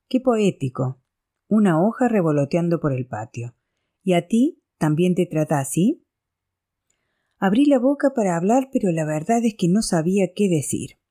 Qué 0.08 0.20
poético. 0.20 1.02
Una 1.48 1.82
hoja 1.82 2.08
revoloteando 2.08 2.80
por 2.80 2.92
el 2.92 3.06
patio. 3.06 3.56
¿Y 4.02 4.14
a 4.14 4.28
ti 4.28 4.62
también 4.78 5.14
te 5.14 5.26
trata 5.26 5.58
así? 5.58 6.06
Abrí 7.38 7.64
la 7.66 7.80
boca 7.80 8.12
para 8.14 8.36
hablar, 8.36 8.70
pero 8.72 8.92
la 8.92 9.04
verdad 9.04 9.44
es 9.44 9.56
que 9.58 9.68
no 9.68 9.82
sabía 9.82 10.32
qué 10.34 10.48
decir. 10.48 11.01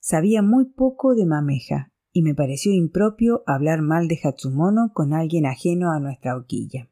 Sabía 0.00 0.40
muy 0.40 0.64
poco 0.64 1.14
de 1.14 1.26
Mameja, 1.26 1.92
y 2.12 2.22
me 2.22 2.34
pareció 2.34 2.72
impropio 2.72 3.42
hablar 3.46 3.82
mal 3.82 4.08
de 4.08 4.18
Hatsumono 4.22 4.92
con 4.94 5.12
alguien 5.12 5.46
ajeno 5.46 5.92
a 5.92 6.00
nuestra 6.00 6.36
hoquilla. 6.36 6.90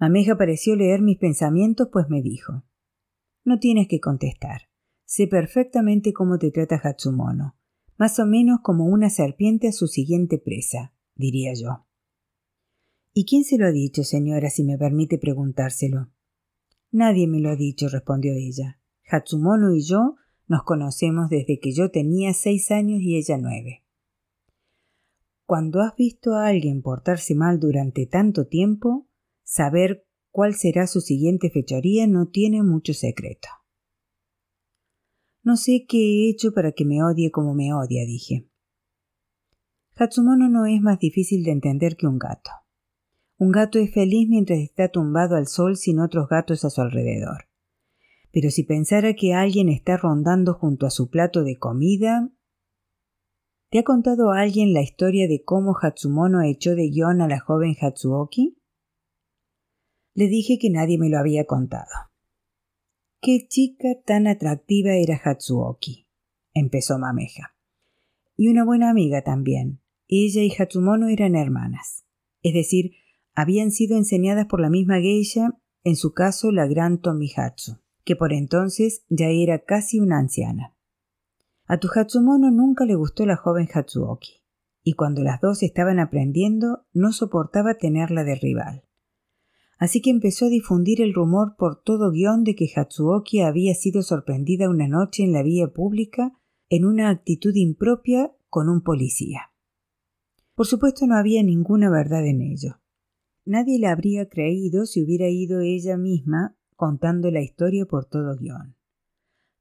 Mameja 0.00 0.36
pareció 0.36 0.76
leer 0.76 1.00
mis 1.00 1.18
pensamientos, 1.18 1.88
pues 1.92 2.06
me 2.08 2.20
dijo 2.20 2.64
No 3.44 3.58
tienes 3.60 3.86
que 3.88 4.00
contestar. 4.00 4.62
Sé 5.04 5.28
perfectamente 5.28 6.12
cómo 6.12 6.38
te 6.38 6.50
trata 6.50 6.80
Hatsumono, 6.82 7.56
más 7.96 8.18
o 8.18 8.26
menos 8.26 8.58
como 8.62 8.86
una 8.86 9.08
serpiente 9.08 9.68
a 9.68 9.72
su 9.72 9.86
siguiente 9.86 10.38
presa, 10.38 10.92
diría 11.14 11.52
yo. 11.54 11.86
¿Y 13.12 13.24
quién 13.24 13.44
se 13.44 13.56
lo 13.56 13.66
ha 13.66 13.70
dicho, 13.70 14.02
señora, 14.02 14.50
si 14.50 14.64
me 14.64 14.76
permite 14.76 15.18
preguntárselo? 15.18 16.10
Nadie 16.90 17.28
me 17.28 17.38
lo 17.38 17.50
ha 17.50 17.56
dicho, 17.56 17.88
respondió 17.88 18.32
ella. 18.34 18.80
Hatsumono 19.08 19.72
y 19.72 19.82
yo 19.82 20.16
nos 20.46 20.62
conocemos 20.64 21.28
desde 21.28 21.58
que 21.58 21.72
yo 21.72 21.90
tenía 21.90 22.32
seis 22.34 22.70
años 22.70 23.00
y 23.00 23.16
ella 23.16 23.38
nueve. 23.38 23.84
Cuando 25.46 25.80
has 25.80 25.94
visto 25.96 26.34
a 26.34 26.46
alguien 26.46 26.82
portarse 26.82 27.34
mal 27.34 27.60
durante 27.60 28.06
tanto 28.06 28.46
tiempo, 28.46 29.08
saber 29.42 30.06
cuál 30.30 30.54
será 30.54 30.86
su 30.86 31.00
siguiente 31.00 31.50
fechoría 31.50 32.06
no 32.06 32.28
tiene 32.28 32.62
mucho 32.62 32.94
secreto. 32.94 33.48
No 35.42 35.56
sé 35.56 35.84
qué 35.86 35.98
he 35.98 36.30
hecho 36.30 36.52
para 36.52 36.72
que 36.72 36.86
me 36.86 37.02
odie 37.02 37.30
como 37.30 37.54
me 37.54 37.74
odia, 37.74 38.06
dije. 38.06 38.48
Hatsumono 39.96 40.48
no 40.48 40.66
es 40.66 40.80
más 40.80 40.98
difícil 40.98 41.44
de 41.44 41.52
entender 41.52 41.96
que 41.96 42.06
un 42.06 42.18
gato. 42.18 42.50
Un 43.36 43.52
gato 43.52 43.78
es 43.78 43.92
feliz 43.92 44.28
mientras 44.28 44.58
está 44.58 44.88
tumbado 44.88 45.36
al 45.36 45.46
sol 45.46 45.76
sin 45.76 46.00
otros 46.00 46.28
gatos 46.28 46.64
a 46.64 46.70
su 46.70 46.80
alrededor. 46.80 47.44
Pero 48.34 48.50
si 48.50 48.64
pensara 48.64 49.14
que 49.14 49.32
alguien 49.32 49.70
está 49.70 49.96
rondando 49.96 50.52
junto 50.52 50.84
a 50.84 50.90
su 50.90 51.08
plato 51.08 51.42
de 51.42 51.56
comida, 51.56 52.30
¿Te 53.74 53.80
ha 53.80 53.82
contado 53.82 54.30
alguien 54.30 54.72
la 54.72 54.82
historia 54.82 55.26
de 55.26 55.42
cómo 55.42 55.74
Hatsumono 55.76 56.42
echó 56.42 56.76
de 56.76 56.90
guion 56.90 57.20
a 57.20 57.26
la 57.26 57.40
joven 57.40 57.74
Hatsuoki? 57.80 58.56
Le 60.14 60.28
dije 60.28 60.60
que 60.60 60.70
nadie 60.70 60.96
me 60.96 61.08
lo 61.08 61.18
había 61.18 61.44
contado. 61.44 61.90
Qué 63.20 63.48
chica 63.48 63.88
tan 64.06 64.28
atractiva 64.28 64.92
era 64.92 65.20
Hatsuoki, 65.20 66.06
empezó 66.52 67.00
Mameja. 67.00 67.56
Y 68.36 68.46
una 68.46 68.64
buena 68.64 68.90
amiga 68.90 69.24
también. 69.24 69.80
Ella 70.06 70.44
y 70.44 70.52
Hatsumono 70.56 71.08
eran 71.08 71.34
hermanas. 71.34 72.06
Es 72.42 72.54
decir, 72.54 72.92
habían 73.34 73.72
sido 73.72 73.96
enseñadas 73.96 74.46
por 74.46 74.60
la 74.60 74.70
misma 74.70 75.00
geisha, 75.00 75.58
en 75.82 75.96
su 75.96 76.14
caso 76.14 76.52
la 76.52 76.68
gran 76.68 77.00
Tomihatsu, 77.00 77.80
que 78.04 78.16
por 78.16 78.32
entonces 78.32 79.04
ya 79.08 79.28
era 79.28 79.64
casi 79.64 80.00
una 80.00 80.18
anciana. 80.18 80.74
A 81.66 81.78
tu 81.78 81.88
Hatsumono 81.94 82.50
nunca 82.50 82.84
le 82.84 82.94
gustó 82.94 83.24
la 83.24 83.36
joven 83.36 83.68
Hatsuoki, 83.72 84.42
y 84.82 84.92
cuando 84.92 85.22
las 85.22 85.40
dos 85.40 85.62
estaban 85.62 85.98
aprendiendo 85.98 86.84
no 86.92 87.12
soportaba 87.12 87.74
tenerla 87.74 88.22
de 88.22 88.34
rival. 88.34 88.84
Así 89.78 90.00
que 90.00 90.10
empezó 90.10 90.46
a 90.46 90.50
difundir 90.50 91.00
el 91.00 91.14
rumor 91.14 91.56
por 91.58 91.82
todo 91.82 92.10
guion 92.10 92.44
de 92.44 92.54
que 92.54 92.70
Hatsuoki 92.74 93.40
había 93.40 93.74
sido 93.74 94.02
sorprendida 94.02 94.68
una 94.68 94.86
noche 94.86 95.24
en 95.24 95.32
la 95.32 95.42
vía 95.42 95.68
pública 95.68 96.32
en 96.68 96.84
una 96.84 97.10
actitud 97.10 97.54
impropia 97.54 98.32
con 98.48 98.68
un 98.68 98.82
policía. 98.82 99.52
Por 100.54 100.66
supuesto 100.66 101.06
no 101.06 101.16
había 101.16 101.42
ninguna 101.42 101.90
verdad 101.90 102.24
en 102.26 102.40
ello. 102.40 102.80
Nadie 103.44 103.78
la 103.78 103.90
habría 103.90 104.28
creído 104.28 104.86
si 104.86 105.02
hubiera 105.02 105.28
ido 105.28 105.60
ella 105.60 105.96
misma 105.96 106.56
contando 106.76 107.30
la 107.30 107.40
historia 107.40 107.86
por 107.86 108.06
todo 108.06 108.36
guion. 108.36 108.76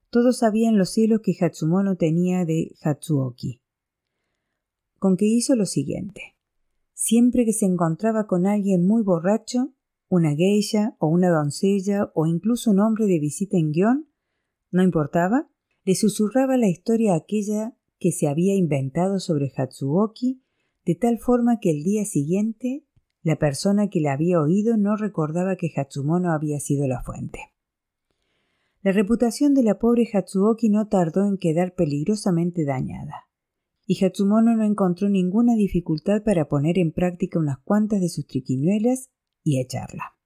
Todos 0.09 0.39
sabían 0.39 0.77
los 0.77 0.93
celos 0.93 1.21
que 1.23 1.33
Hatsumono 1.39 1.95
tenía 1.95 2.45
de 2.45 2.75
Hatsuoki. 2.81 3.61
Con 4.99 5.17
que 5.17 5.25
hizo 5.25 5.55
lo 5.55 5.65
siguiente. 5.65 6.35
Siempre 6.93 7.45
que 7.45 7.53
se 7.53 7.65
encontraba 7.65 8.27
con 8.27 8.45
alguien 8.45 8.85
muy 8.85 9.03
borracho, 9.03 9.73
una 10.07 10.35
geisha 10.35 10.95
o 10.99 11.07
una 11.07 11.29
doncella 11.29 12.11
o 12.13 12.27
incluso 12.27 12.71
un 12.71 12.79
hombre 12.79 13.07
de 13.07 13.19
visita 13.19 13.57
en 13.57 13.71
guion, 13.71 14.09
no 14.71 14.83
importaba, 14.83 15.49
le 15.83 15.95
susurraba 15.95 16.57
la 16.57 16.69
historia 16.69 17.15
aquella 17.15 17.75
que 17.99 18.11
se 18.11 18.27
había 18.27 18.55
inventado 18.55 19.19
sobre 19.19 19.51
Hatsuoki 19.55 20.43
de 20.85 20.95
tal 20.95 21.17
forma 21.17 21.59
que 21.59 21.71
el 21.71 21.83
día 21.83 22.05
siguiente 22.05 22.85
la 23.23 23.37
persona 23.37 23.89
que 23.89 24.01
la 24.01 24.13
había 24.13 24.39
oído 24.41 24.75
no 24.77 24.97
recordaba 24.97 25.55
que 25.55 25.71
Hatsumono 25.75 26.33
había 26.33 26.59
sido 26.59 26.87
la 26.87 27.01
fuente. 27.01 27.39
La 28.81 28.91
reputación 28.91 29.53
de 29.53 29.63
la 29.63 29.79
pobre 29.79 30.05
Hatsuoki 30.13 30.69
no 30.69 30.89
tardó 30.89 31.25
en 31.25 31.37
quedar 31.37 31.73
peligrosamente 31.73 32.65
dañada, 32.65 33.29
y 33.85 34.03
Hatsumono 34.03 34.57
no 34.57 34.65
encontró 34.65 35.07
ninguna 35.07 35.55
dificultad 35.55 36.21
para 36.23 36.49
poner 36.49 36.77
en 36.77 36.91
práctica 36.91 37.39
unas 37.39 37.59
cuantas 37.59 38.01
de 38.01 38.09
sus 38.09 38.27
triquiñuelas 38.27 39.09
y 39.41 39.61
echarla. 39.61 40.17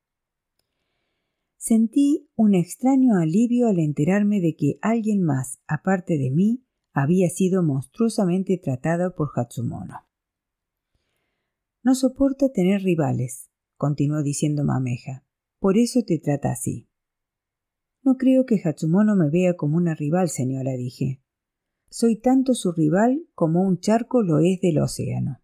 Sentí 1.58 2.32
un 2.36 2.56
extraño 2.56 3.18
alivio 3.18 3.68
al 3.68 3.78
enterarme 3.78 4.42
de 4.42 4.56
que 4.56 4.80
alguien 4.82 5.22
más, 5.22 5.60
aparte 5.68 6.18
de 6.18 6.32
mí, 6.32 6.64
había 6.94 7.30
sido 7.30 7.62
monstruosamente 7.62 8.58
tratado 8.58 9.14
por 9.16 9.30
Hatsumono. 9.36 10.07
No 11.88 11.96
soporta 11.96 12.50
tener 12.50 12.82
rivales, 12.82 13.50
continuó 13.78 14.22
diciendo 14.22 14.66
Mameja. 14.66 15.24
Por 15.58 15.78
eso 15.78 16.02
te 16.06 16.20
trata 16.20 16.52
así. 16.52 16.90
No 18.04 18.18
creo 18.18 18.46
que 18.46 18.60
Hatsumono 18.62 19.16
me 19.16 19.30
vea 19.30 19.56
como 19.56 19.78
una 19.78 19.96
rival, 19.96 20.28
señora, 20.28 20.74
dije. 20.74 21.22
Soy 21.90 22.18
tanto 22.18 22.56
su 22.56 22.74
rival 22.74 23.26
como 23.34 23.62
un 23.62 23.80
charco 23.80 24.22
lo 24.22 24.40
es 24.40 24.60
del 24.60 24.80
océano. 24.80 25.40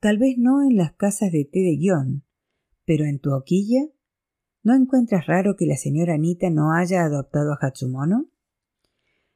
Tal 0.00 0.18
vez 0.18 0.36
no 0.36 0.68
en 0.68 0.76
las 0.76 0.94
casas 0.94 1.30
de 1.30 1.44
té 1.44 1.60
de 1.60 1.76
guion, 1.76 2.24
pero 2.84 3.04
en 3.04 3.20
tu 3.20 3.32
hoquilla. 3.32 3.86
¿No 4.64 4.74
encuentras 4.74 5.28
raro 5.28 5.54
que 5.54 5.66
la 5.66 5.76
señora 5.76 6.14
Anita 6.14 6.50
no 6.50 6.72
haya 6.72 7.04
adoptado 7.04 7.52
a 7.52 7.58
Hatsumono? 7.64 8.32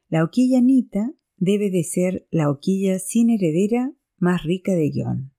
La 0.09 0.25
hoquilla 0.25 0.57
Anita 0.57 1.13
debe 1.37 1.71
de 1.71 1.85
ser 1.85 2.27
la 2.31 2.49
hoquilla 2.49 2.99
sin 2.99 3.29
heredera 3.29 3.93
más 4.17 4.43
rica 4.43 4.73
de 4.73 4.89
guion. 4.89 5.36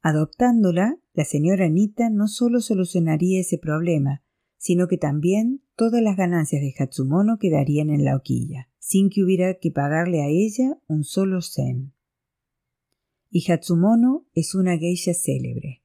Adoptándola, 0.00 0.98
la 1.12 1.24
señora 1.24 1.66
Anita 1.66 2.10
no 2.10 2.28
solo 2.28 2.60
solucionaría 2.60 3.40
ese 3.40 3.58
problema, 3.58 4.22
sino 4.56 4.88
que 4.88 4.98
también 4.98 5.62
todas 5.76 6.02
las 6.02 6.16
ganancias 6.16 6.62
de 6.62 6.74
Hatsumono 6.78 7.38
quedarían 7.38 7.90
en 7.90 8.04
la 8.04 8.16
hoquilla, 8.16 8.68
sin 8.78 9.10
que 9.10 9.22
hubiera 9.22 9.54
que 9.54 9.70
pagarle 9.70 10.22
a 10.22 10.28
ella 10.28 10.78
un 10.86 11.04
solo 11.04 11.40
sen. 11.40 11.94
Y 13.30 13.50
Hatsumono 13.50 14.26
es 14.34 14.54
una 14.54 14.78
geisha 14.78 15.14
célebre. 15.14 15.82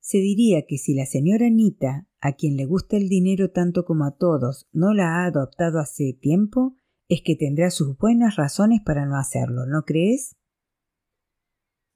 Se 0.00 0.18
diría 0.18 0.66
que 0.66 0.76
si 0.78 0.94
la 0.94 1.06
señora 1.06 1.48
Nita, 1.48 2.06
a 2.20 2.32
quien 2.32 2.56
le 2.56 2.66
gusta 2.66 2.96
el 2.96 3.08
dinero 3.08 3.50
tanto 3.50 3.84
como 3.84 4.04
a 4.04 4.16
todos, 4.16 4.68
no 4.72 4.92
la 4.92 5.16
ha 5.16 5.26
adoptado 5.26 5.78
hace 5.78 6.12
tiempo, 6.12 6.76
es 7.08 7.22
que 7.22 7.36
tendrá 7.36 7.70
sus 7.70 7.96
buenas 7.96 8.36
razones 8.36 8.80
para 8.84 9.06
no 9.06 9.16
hacerlo, 9.16 9.66
¿no 9.66 9.82
crees? 9.84 10.36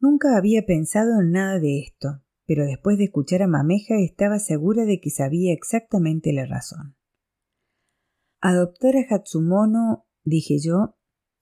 Nunca 0.00 0.36
había 0.36 0.64
pensado 0.64 1.20
en 1.20 1.32
nada 1.32 1.58
de 1.58 1.80
esto, 1.80 2.22
pero 2.46 2.64
después 2.64 2.98
de 2.98 3.04
escuchar 3.04 3.42
a 3.42 3.48
Mameja 3.48 3.96
estaba 3.98 4.38
segura 4.38 4.84
de 4.84 5.00
que 5.00 5.10
sabía 5.10 5.52
exactamente 5.52 6.32
la 6.32 6.46
razón. 6.46 6.96
Adoptar 8.40 8.94
a 8.96 9.14
Hatsumono, 9.14 10.06
dije 10.22 10.58
yo, 10.60 10.96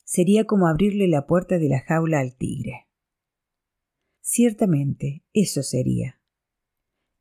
sería 0.04 0.44
como 0.44 0.66
abrirle 0.66 1.08
la 1.08 1.26
puerta 1.26 1.58
de 1.58 1.68
la 1.68 1.80
jaula 1.80 2.20
al 2.20 2.36
tigre. 2.36 2.86
Ciertamente, 4.20 5.24
eso 5.32 5.62
sería. 5.62 6.20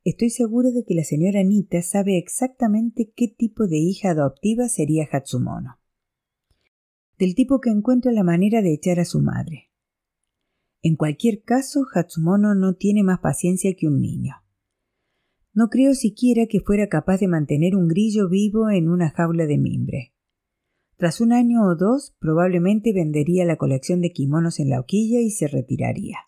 Estoy 0.02 0.30
segura 0.30 0.70
de 0.70 0.84
que 0.84 0.94
la 0.94 1.04
señora 1.04 1.40
Anita 1.40 1.82
sabe 1.82 2.16
exactamente 2.16 3.12
qué 3.14 3.28
tipo 3.28 3.66
de 3.66 3.76
hija 3.76 4.10
adoptiva 4.10 4.68
sería 4.68 5.08
Hatsumono. 5.10 5.78
Del 7.18 7.34
tipo 7.34 7.60
que 7.60 7.70
encuentra 7.70 8.12
la 8.12 8.22
manera 8.22 8.62
de 8.62 8.72
echar 8.72 9.00
a 9.00 9.04
su 9.04 9.20
madre. 9.20 9.65
En 10.88 10.94
cualquier 10.94 11.42
caso, 11.42 11.84
Hatsumono 11.92 12.54
no 12.54 12.74
tiene 12.74 13.02
más 13.02 13.18
paciencia 13.18 13.74
que 13.76 13.88
un 13.88 14.00
niño. 14.00 14.36
No 15.52 15.68
creo 15.68 15.94
siquiera 15.94 16.46
que 16.46 16.60
fuera 16.60 16.88
capaz 16.88 17.18
de 17.18 17.26
mantener 17.26 17.74
un 17.74 17.88
grillo 17.88 18.28
vivo 18.28 18.70
en 18.70 18.88
una 18.88 19.10
jaula 19.10 19.46
de 19.46 19.58
mimbre. 19.58 20.14
Tras 20.96 21.20
un 21.20 21.32
año 21.32 21.64
o 21.64 21.74
dos, 21.74 22.14
probablemente 22.20 22.92
vendería 22.92 23.44
la 23.44 23.56
colección 23.56 24.00
de 24.00 24.12
kimonos 24.12 24.60
en 24.60 24.70
la 24.70 24.78
hoquilla 24.78 25.18
y 25.18 25.30
se 25.30 25.48
retiraría. 25.48 26.18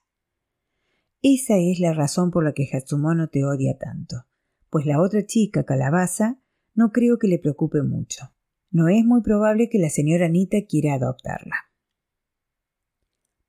Esa 1.23 1.57
es 1.59 1.79
la 1.79 1.93
razón 1.93 2.33
por 2.33 2.43
la 2.43 2.53
que 2.53 2.69
Hatsumono 2.69 3.29
te 3.29 3.45
odia 3.45 3.79
tanto, 3.79 4.25
pues 4.71 4.87
la 4.87 5.01
otra 5.01 5.25
chica, 5.25 5.63
Calabaza, 5.63 6.41
no 6.75 6.91
creo 6.91 7.21
que 7.21 7.29
le 7.29 7.39
preocupe 7.39 7.85
mucho. 7.85 8.33
No 8.73 8.89
es 8.89 9.05
muy 9.05 9.23
probable 9.23 9.69
que 9.69 9.79
la 9.79 9.89
señora 9.89 10.27
Anita 10.27 10.57
quiera 10.69 10.95
adoptarla. 10.95 11.55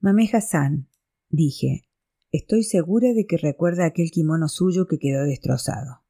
Mameja-san, 0.01 0.88
dije, 1.29 1.89
Estoy 2.31 2.61
segura 2.63 3.13
de 3.13 3.25
que 3.25 3.37
recuerda 3.37 3.85
aquel 3.85 4.11
kimono 4.11 4.49
suyo 4.49 4.85
que 4.85 4.99
quedó 4.99 5.23
destrozado. 5.23 6.03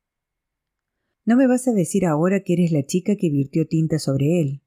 ¿No 1.23 1.37
me 1.37 1.47
vas 1.47 1.67
a 1.69 1.71
decir 1.71 2.05
ahora 2.05 2.41
que 2.41 2.53
eres 2.53 2.73
la 2.73 2.83
chica 2.85 3.15
que 3.15 3.29
virtió 3.29 3.65
tinta 3.65 3.99
sobre 3.99 4.41
él? 4.41 4.61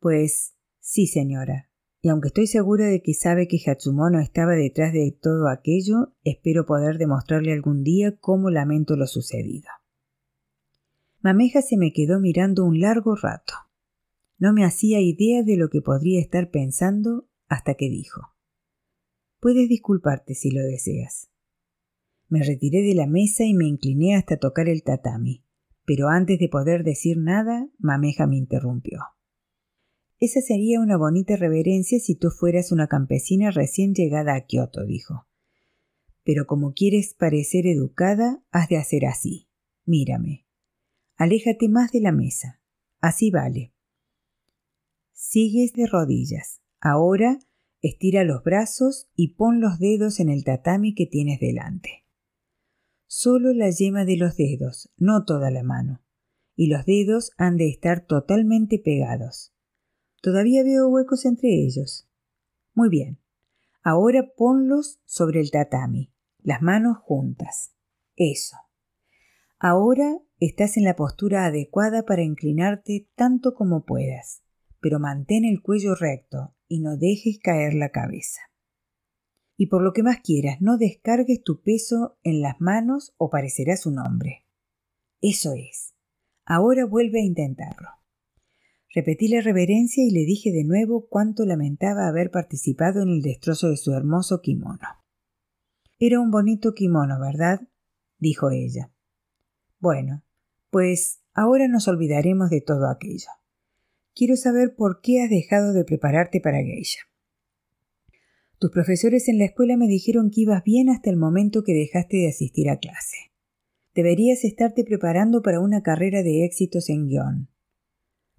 Pues 0.00 0.54
sí, 0.80 1.06
señora. 1.06 1.70
Y 2.00 2.08
aunque 2.08 2.28
estoy 2.28 2.48
segura 2.48 2.86
de 2.86 3.02
que 3.02 3.14
sabe 3.14 3.46
que 3.46 3.60
Hatsumono 3.64 4.18
estaba 4.18 4.54
detrás 4.54 4.92
de 4.92 5.16
todo 5.20 5.48
aquello, 5.48 6.12
espero 6.24 6.66
poder 6.66 6.98
demostrarle 6.98 7.52
algún 7.52 7.84
día 7.84 8.16
cómo 8.18 8.50
lamento 8.50 8.96
lo 8.96 9.06
sucedido. 9.06 9.68
Mameja 11.20 11.62
se 11.62 11.76
me 11.76 11.92
quedó 11.92 12.18
mirando 12.18 12.64
un 12.64 12.80
largo 12.80 13.14
rato. 13.14 13.54
No 14.38 14.52
me 14.52 14.64
hacía 14.64 15.00
idea 15.00 15.44
de 15.44 15.56
lo 15.56 15.68
que 15.68 15.82
podría 15.82 16.20
estar 16.20 16.50
pensando 16.50 17.28
hasta 17.46 17.74
que 17.74 17.88
dijo 17.88 18.31
Puedes 19.42 19.68
disculparte 19.68 20.36
si 20.36 20.52
lo 20.52 20.62
deseas. 20.62 21.28
Me 22.28 22.44
retiré 22.44 22.82
de 22.82 22.94
la 22.94 23.08
mesa 23.08 23.42
y 23.42 23.54
me 23.54 23.66
incliné 23.66 24.14
hasta 24.14 24.36
tocar 24.36 24.68
el 24.68 24.84
tatami, 24.84 25.44
pero 25.84 26.10
antes 26.10 26.38
de 26.38 26.48
poder 26.48 26.84
decir 26.84 27.18
nada, 27.18 27.68
Mameja 27.80 28.28
me 28.28 28.36
interrumpió. 28.36 29.00
Esa 30.20 30.40
sería 30.42 30.78
una 30.78 30.96
bonita 30.96 31.34
reverencia 31.34 31.98
si 31.98 32.14
tú 32.14 32.30
fueras 32.30 32.70
una 32.70 32.86
campesina 32.86 33.50
recién 33.50 33.94
llegada 33.94 34.36
a 34.36 34.46
Kioto, 34.46 34.86
dijo. 34.86 35.26
Pero 36.22 36.46
como 36.46 36.72
quieres 36.72 37.14
parecer 37.14 37.66
educada, 37.66 38.44
has 38.52 38.68
de 38.68 38.76
hacer 38.76 39.06
así. 39.06 39.48
Mírame. 39.84 40.46
Aléjate 41.16 41.68
más 41.68 41.90
de 41.90 42.00
la 42.00 42.12
mesa. 42.12 42.62
Así 43.00 43.32
vale. 43.32 43.74
Sigues 45.10 45.72
de 45.72 45.88
rodillas. 45.88 46.60
Ahora 46.78 47.40
Estira 47.84 48.22
los 48.22 48.44
brazos 48.44 49.08
y 49.16 49.34
pon 49.34 49.60
los 49.60 49.80
dedos 49.80 50.20
en 50.20 50.28
el 50.28 50.44
tatami 50.44 50.94
que 50.94 51.04
tienes 51.04 51.40
delante. 51.40 52.06
Solo 53.08 53.52
la 53.52 53.70
yema 53.70 54.04
de 54.04 54.16
los 54.16 54.36
dedos, 54.36 54.92
no 54.96 55.24
toda 55.24 55.50
la 55.50 55.64
mano. 55.64 56.00
Y 56.54 56.68
los 56.68 56.86
dedos 56.86 57.32
han 57.38 57.56
de 57.56 57.68
estar 57.68 58.06
totalmente 58.06 58.78
pegados. 58.78 59.52
Todavía 60.22 60.62
veo 60.62 60.88
huecos 60.88 61.24
entre 61.24 61.48
ellos. 61.48 62.08
Muy 62.72 62.88
bien. 62.88 63.18
Ahora 63.82 64.32
ponlos 64.36 65.00
sobre 65.04 65.40
el 65.40 65.50
tatami, 65.50 66.12
las 66.38 66.62
manos 66.62 66.98
juntas. 66.98 67.74
Eso. 68.14 68.56
Ahora 69.58 70.20
estás 70.38 70.76
en 70.76 70.84
la 70.84 70.94
postura 70.94 71.46
adecuada 71.46 72.04
para 72.04 72.22
inclinarte 72.22 73.08
tanto 73.16 73.54
como 73.54 73.84
puedas, 73.84 74.44
pero 74.78 75.00
mantén 75.00 75.44
el 75.44 75.62
cuello 75.62 75.96
recto 75.96 76.54
y 76.72 76.80
no 76.80 76.96
dejes 76.96 77.38
caer 77.38 77.74
la 77.74 77.90
cabeza. 77.90 78.40
Y 79.58 79.66
por 79.66 79.82
lo 79.82 79.92
que 79.92 80.02
más 80.02 80.20
quieras, 80.24 80.62
no 80.62 80.78
descargues 80.78 81.42
tu 81.42 81.60
peso 81.60 82.16
en 82.22 82.40
las 82.40 82.62
manos 82.62 83.12
o 83.18 83.28
parecerás 83.28 83.84
un 83.84 83.98
hombre. 83.98 84.46
Eso 85.20 85.52
es. 85.52 85.94
Ahora 86.46 86.86
vuelve 86.86 87.20
a 87.20 87.26
intentarlo. 87.26 87.90
Repetí 88.88 89.28
la 89.28 89.42
reverencia 89.42 90.02
y 90.02 90.12
le 90.12 90.24
dije 90.24 90.50
de 90.50 90.64
nuevo 90.64 91.08
cuánto 91.10 91.44
lamentaba 91.44 92.08
haber 92.08 92.30
participado 92.30 93.02
en 93.02 93.10
el 93.10 93.20
destrozo 93.20 93.68
de 93.68 93.76
su 93.76 93.92
hermoso 93.92 94.40
kimono. 94.40 94.88
Era 95.98 96.20
un 96.20 96.30
bonito 96.30 96.72
kimono, 96.72 97.20
¿verdad? 97.20 97.60
dijo 98.16 98.50
ella. 98.50 98.90
Bueno, 99.78 100.24
pues 100.70 101.20
ahora 101.34 101.68
nos 101.68 101.86
olvidaremos 101.86 102.48
de 102.48 102.62
todo 102.62 102.88
aquello. 102.88 103.28
Quiero 104.14 104.36
saber 104.36 104.74
por 104.76 105.00
qué 105.00 105.22
has 105.22 105.30
dejado 105.30 105.72
de 105.72 105.84
prepararte 105.84 106.40
para 106.40 106.62
geisha. 106.62 107.00
Tus 108.58 108.70
profesores 108.70 109.26
en 109.28 109.38
la 109.38 109.46
escuela 109.46 109.78
me 109.78 109.88
dijeron 109.88 110.30
que 110.30 110.42
ibas 110.42 110.62
bien 110.64 110.90
hasta 110.90 111.08
el 111.08 111.16
momento 111.16 111.64
que 111.64 111.72
dejaste 111.72 112.18
de 112.18 112.28
asistir 112.28 112.68
a 112.68 112.76
clase. 112.76 113.32
Deberías 113.94 114.44
estarte 114.44 114.84
preparando 114.84 115.40
para 115.40 115.60
una 115.60 115.82
carrera 115.82 116.22
de 116.22 116.44
éxitos 116.44 116.90
en 116.90 117.08
guion. 117.08 117.48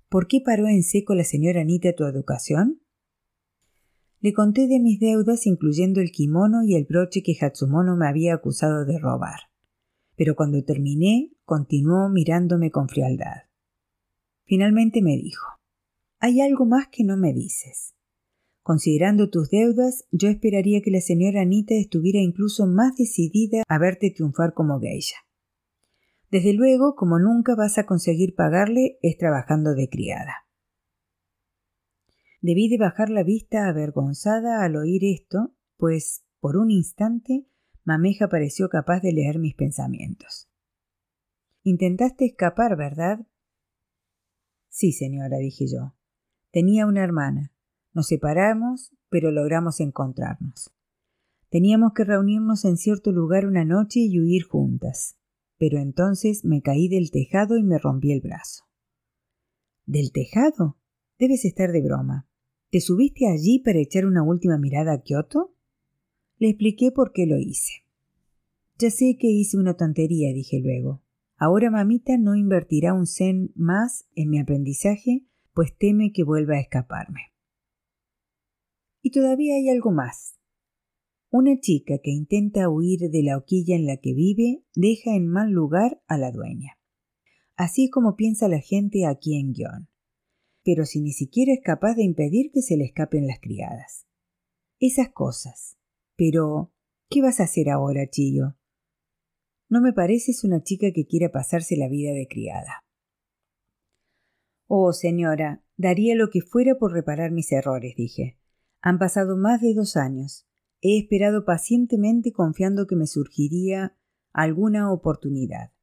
¿Por 0.09 0.27
qué 0.27 0.41
paró 0.41 0.67
en 0.67 0.83
seco 0.83 1.15
la 1.15 1.23
señora 1.23 1.61
Anita 1.61 1.93
tu 1.93 2.05
educación? 2.05 2.81
Le 4.19 4.31
conté 4.31 4.67
de 4.67 4.79
mis 4.79 4.99
deudas, 4.99 5.47
incluyendo 5.47 6.01
el 6.01 6.11
kimono 6.11 6.63
y 6.63 6.75
el 6.75 6.85
broche 6.85 7.23
que 7.23 7.35
Hatsumono 7.39 7.97
me 7.97 8.07
había 8.07 8.35
acusado 8.35 8.85
de 8.85 8.99
robar. 8.99 9.49
Pero 10.15 10.35
cuando 10.35 10.63
terminé, 10.63 11.31
continuó 11.45 12.09
mirándome 12.09 12.69
con 12.69 12.87
frialdad. 12.87 13.49
Finalmente 14.45 15.01
me 15.01 15.17
dijo 15.17 15.47
hay 16.23 16.39
algo 16.39 16.65
más 16.65 16.87
que 16.87 17.03
no 17.03 17.17
me 17.17 17.33
dices. 17.33 17.95
Considerando 18.61 19.29
tus 19.29 19.49
deudas, 19.49 20.05
yo 20.09 20.29
esperaría 20.29 20.81
que 20.81 20.89
la 20.89 21.01
señora 21.01 21.41
Anita 21.41 21.73
estuviera 21.75 22.19
incluso 22.19 22.65
más 22.65 22.95
decidida 22.95 23.63
a 23.67 23.77
verte 23.77 24.09
triunfar 24.09 24.53
como 24.53 24.79
geisha. 24.79 25.17
Desde 26.31 26.53
luego, 26.53 26.95
como 26.95 27.19
nunca 27.19 27.55
vas 27.55 27.77
a 27.77 27.85
conseguir 27.85 28.35
pagarle, 28.35 28.99
es 29.01 29.17
trabajando 29.17 29.75
de 29.75 29.89
criada. 29.89 30.47
Debí 32.39 32.69
de 32.69 32.77
bajar 32.77 33.09
la 33.09 33.23
vista 33.23 33.67
avergonzada 33.67 34.63
al 34.63 34.77
oír 34.77 35.03
esto, 35.03 35.53
pues, 35.75 36.23
por 36.39 36.55
un 36.55 36.71
instante, 36.71 37.49
Mameja 37.83 38.29
pareció 38.29 38.69
capaz 38.69 39.01
de 39.01 39.11
leer 39.11 39.39
mis 39.39 39.55
pensamientos. 39.55 40.49
Intentaste 41.63 42.23
escapar, 42.23 42.77
¿verdad? 42.77 43.27
Sí, 44.69 44.93
señora, 44.93 45.37
dije 45.39 45.65
yo. 45.67 45.93
Tenía 46.53 46.85
una 46.85 47.03
hermana. 47.03 47.51
Nos 47.93 48.05
separamos, 48.05 48.91
pero 49.09 49.31
logramos 49.31 49.79
encontrarnos. 49.79 50.71
Teníamos 51.49 51.93
que 51.93 52.03
reunirnos 52.03 52.63
en 52.65 52.77
cierto 52.77 53.11
lugar 53.11 53.47
una 53.47 53.65
noche 53.65 54.01
y 54.01 54.19
huir 54.19 54.43
juntas. 54.43 55.17
Pero 55.57 55.79
entonces 55.79 56.45
me 56.45 56.61
caí 56.61 56.89
del 56.89 57.09
tejado 57.09 57.57
y 57.57 57.63
me 57.63 57.79
rompí 57.79 58.11
el 58.11 58.21
brazo. 58.21 58.65
¿Del 59.87 60.11
tejado? 60.11 60.77
Debes 61.17 61.43
estar 61.43 61.71
de 61.71 61.81
broma. 61.81 62.27
¿Te 62.69 62.81
subiste 62.81 63.27
allí 63.27 63.57
para 63.57 63.79
echar 63.79 64.05
una 64.05 64.21
última 64.21 64.59
mirada 64.59 64.93
a 64.93 65.01
Kioto? 65.01 65.55
Le 66.37 66.49
expliqué 66.49 66.91
por 66.91 67.13
qué 67.13 67.25
lo 67.25 67.39
hice. 67.39 67.87
Ya 68.77 68.91
sé 68.91 69.17
que 69.19 69.27
hice 69.27 69.57
una 69.57 69.73
tontería, 69.73 70.31
dije 70.33 70.59
luego. 70.59 71.01
Ahora 71.35 71.71
mamita 71.71 72.19
no 72.19 72.35
invertirá 72.35 72.93
un 72.93 73.07
cen 73.07 73.51
más 73.55 74.05
en 74.13 74.29
mi 74.29 74.39
aprendizaje 74.39 75.25
pues 75.53 75.75
teme 75.77 76.11
que 76.11 76.23
vuelva 76.23 76.55
a 76.55 76.59
escaparme. 76.59 77.33
Y 79.01 79.11
todavía 79.11 79.55
hay 79.55 79.69
algo 79.69 79.91
más. 79.91 80.37
Una 81.29 81.59
chica 81.59 81.95
que 82.01 82.11
intenta 82.11 82.69
huir 82.69 83.09
de 83.09 83.23
la 83.23 83.37
hoquilla 83.37 83.75
en 83.75 83.85
la 83.85 83.97
que 83.97 84.13
vive 84.13 84.63
deja 84.75 85.15
en 85.15 85.27
mal 85.27 85.51
lugar 85.51 86.01
a 86.07 86.17
la 86.17 86.31
dueña. 86.31 86.79
Así 87.55 87.85
es 87.85 87.91
como 87.91 88.15
piensa 88.15 88.47
la 88.47 88.59
gente 88.59 89.05
aquí 89.05 89.39
en 89.39 89.53
Guión. 89.53 89.89
Pero 90.63 90.85
si 90.85 91.01
ni 91.01 91.11
siquiera 91.11 91.53
es 91.53 91.61
capaz 91.63 91.95
de 91.95 92.03
impedir 92.03 92.51
que 92.51 92.61
se 92.61 92.77
le 92.77 92.85
escapen 92.85 93.27
las 93.27 93.39
criadas. 93.39 94.07
Esas 94.79 95.09
cosas. 95.09 95.77
Pero, 96.15 96.71
¿qué 97.09 97.21
vas 97.21 97.39
a 97.39 97.43
hacer 97.43 97.69
ahora, 97.69 98.09
Chillo? 98.09 98.55
No 99.69 99.81
me 99.81 99.91
pareces 99.91 100.43
una 100.43 100.61
chica 100.61 100.91
que 100.93 101.05
quiera 101.05 101.31
pasarse 101.31 101.75
la 101.75 101.89
vida 101.89 102.13
de 102.13 102.27
criada. 102.27 102.82
Oh, 104.75 104.91
señora, 104.91 105.63
daría 105.77 106.15
lo 106.15 106.31
que 106.31 106.41
fuera 106.41 106.79
por 106.79 106.93
reparar 106.93 107.29
mis 107.29 107.51
errores, 107.51 107.93
dije. 107.95 108.39
Han 108.81 108.97
pasado 108.97 109.37
más 109.37 109.61
de 109.61 109.75
dos 109.75 109.95
años. 109.95 110.47
He 110.81 110.97
esperado 110.97 111.45
pacientemente 111.45 112.31
confiando 112.31 112.87
que 112.87 112.95
me 112.95 113.05
surgiría 113.05 113.95
alguna 114.31 114.91
oportunidad. 114.91 115.73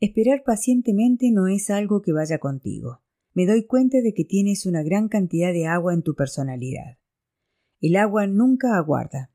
Esperar 0.00 0.42
pacientemente 0.42 1.30
no 1.32 1.48
es 1.48 1.68
algo 1.68 2.00
que 2.00 2.14
vaya 2.14 2.38
contigo. 2.38 3.02
Me 3.34 3.44
doy 3.44 3.66
cuenta 3.66 4.00
de 4.00 4.14
que 4.14 4.24
tienes 4.24 4.64
una 4.64 4.82
gran 4.82 5.08
cantidad 5.08 5.52
de 5.52 5.66
agua 5.66 5.92
en 5.92 6.00
tu 6.02 6.14
personalidad. 6.14 6.96
El 7.82 7.96
agua 7.96 8.26
nunca 8.26 8.78
aguarda. 8.78 9.34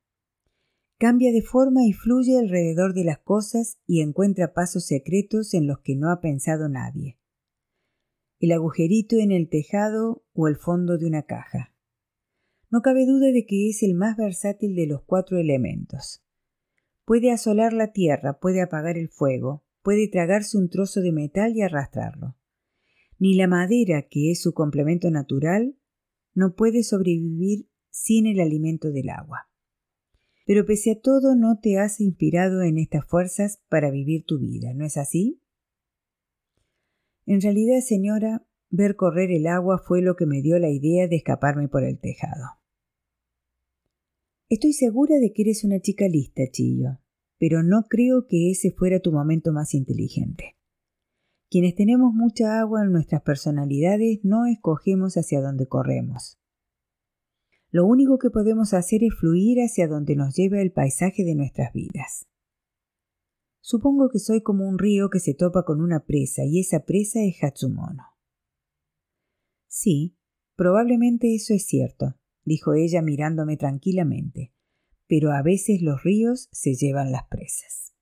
Cambia 0.98 1.32
de 1.32 1.44
forma 1.44 1.86
y 1.86 1.94
fluye 1.94 2.40
alrededor 2.40 2.96
de 2.96 3.04
las 3.04 3.20
cosas 3.20 3.78
y 3.86 4.02
encuentra 4.02 4.56
pasos 4.56 4.88
secretos 4.88 5.54
en 5.54 5.68
los 5.68 5.78
que 5.82 5.96
no 5.96 6.10
ha 6.10 6.22
pensado 6.22 6.70
nadie 6.70 7.20
el 8.40 8.52
agujerito 8.52 9.18
en 9.18 9.32
el 9.32 9.50
tejado 9.50 10.24
o 10.34 10.48
el 10.48 10.58
fondo 10.58 10.98
de 10.98 11.06
una 11.06 11.24
caja. 11.24 11.74
No 12.70 12.82
cabe 12.82 13.06
duda 13.06 13.32
de 13.32 13.46
que 13.46 13.70
es 13.70 13.84
el 13.84 13.96
más 13.96 14.18
versátil 14.18 14.76
de 14.76 14.88
los 14.88 15.04
cuatro 15.04 15.38
elementos. 15.38 16.24
Puede 17.06 17.32
asolar 17.32 17.74
la 17.74 17.92
tierra, 17.92 18.40
puede 18.40 18.62
apagar 18.62 18.98
el 18.98 19.10
fuego, 19.10 19.64
puede 19.84 20.08
tragarse 20.08 20.58
un 20.58 20.70
trozo 20.70 21.02
de 21.02 21.12
metal 21.12 21.56
y 21.56 21.62
arrastrarlo. 21.62 22.36
Ni 23.20 23.36
la 23.36 23.48
madera, 23.48 24.08
que 24.10 24.32
es 24.32 24.42
su 24.42 24.54
complemento 24.54 25.10
natural, 25.12 25.78
no 26.34 26.56
puede 26.56 26.84
sobrevivir 26.84 27.70
sin 27.90 28.28
el 28.28 28.40
alimento 28.40 28.92
del 28.92 29.10
agua. 29.10 29.50
Pero 30.46 30.66
pese 30.66 30.92
a 30.92 31.00
todo 31.00 31.36
no 31.36 31.60
te 31.60 31.78
has 31.78 32.02
inspirado 32.02 32.62
en 32.62 32.78
estas 32.78 33.06
fuerzas 33.06 33.62
para 33.70 33.90
vivir 33.90 34.26
tu 34.26 34.40
vida, 34.40 34.74
¿no 34.74 34.86
es 34.86 34.98
así? 34.98 35.42
En 37.26 37.42
realidad, 37.42 37.80
señora, 37.82 38.46
ver 38.70 38.96
correr 38.96 39.32
el 39.32 39.48
agua 39.48 39.82
fue 39.86 40.02
lo 40.02 40.16
que 40.16 40.26
me 40.26 40.42
dio 40.42 40.60
la 40.60 40.70
idea 40.70 41.08
de 41.08 41.16
escaparme 41.16 41.68
por 41.68 41.84
el 41.84 42.00
tejado. 42.00 42.60
Estoy 44.48 44.74
segura 44.74 45.16
de 45.18 45.34
que 45.34 45.42
eres 45.42 45.64
una 45.64 45.80
chica 45.80 46.08
lista, 46.08 46.44
Chillo, 46.52 47.00
pero 47.40 47.64
no 47.64 47.84
creo 47.90 48.28
que 48.28 48.52
ese 48.52 48.72
fuera 48.72 49.00
tu 49.00 49.12
momento 49.12 49.52
más 49.52 49.74
inteligente. 49.74 50.56
Quienes 51.50 51.74
tenemos 51.76 52.14
mucha 52.14 52.60
agua 52.60 52.84
en 52.84 52.92
nuestras 52.92 53.24
personalidades 53.24 54.20
no 54.24 54.46
escogemos 54.46 55.16
hacia 55.18 55.42
dónde 55.42 55.68
corremos. 55.68 56.38
Lo 57.72 57.86
único 57.86 58.20
que 58.20 58.30
podemos 58.30 58.74
hacer 58.74 59.04
es 59.04 59.16
fluir 59.16 59.60
hacia 59.60 59.88
donde 59.88 60.16
nos 60.16 60.36
lleva 60.36 60.62
el 60.62 60.72
paisaje 60.72 61.24
de 61.24 61.36
nuestras 61.36 61.74
vidas. 61.74 62.28
Supongo 63.68 64.10
que 64.10 64.20
soy 64.20 64.44
como 64.44 64.70
un 64.70 64.78
río 64.78 65.10
que 65.10 65.20
se 65.20 65.34
topa 65.34 65.66
con 65.66 65.82
una 65.82 66.06
presa 66.06 66.44
y 66.46 66.60
esa 66.60 66.86
presa 66.86 67.24
es 67.24 67.44
Hatsumono. 67.44 68.04
Sí, 69.68 70.20
probablemente 70.56 71.34
eso 71.34 71.56
es 71.56 71.66
cierto, 71.66 72.16
dijo 72.44 72.76
ella 72.76 73.02
mirándome 73.02 73.58
tranquilamente, 73.58 74.54
pero 75.08 75.32
a 75.32 75.42
veces 75.42 75.82
los 75.82 76.04
ríos 76.04 76.48
se 76.52 76.76
llevan 76.76 77.12
las 77.12 77.24
presas. 77.28 77.96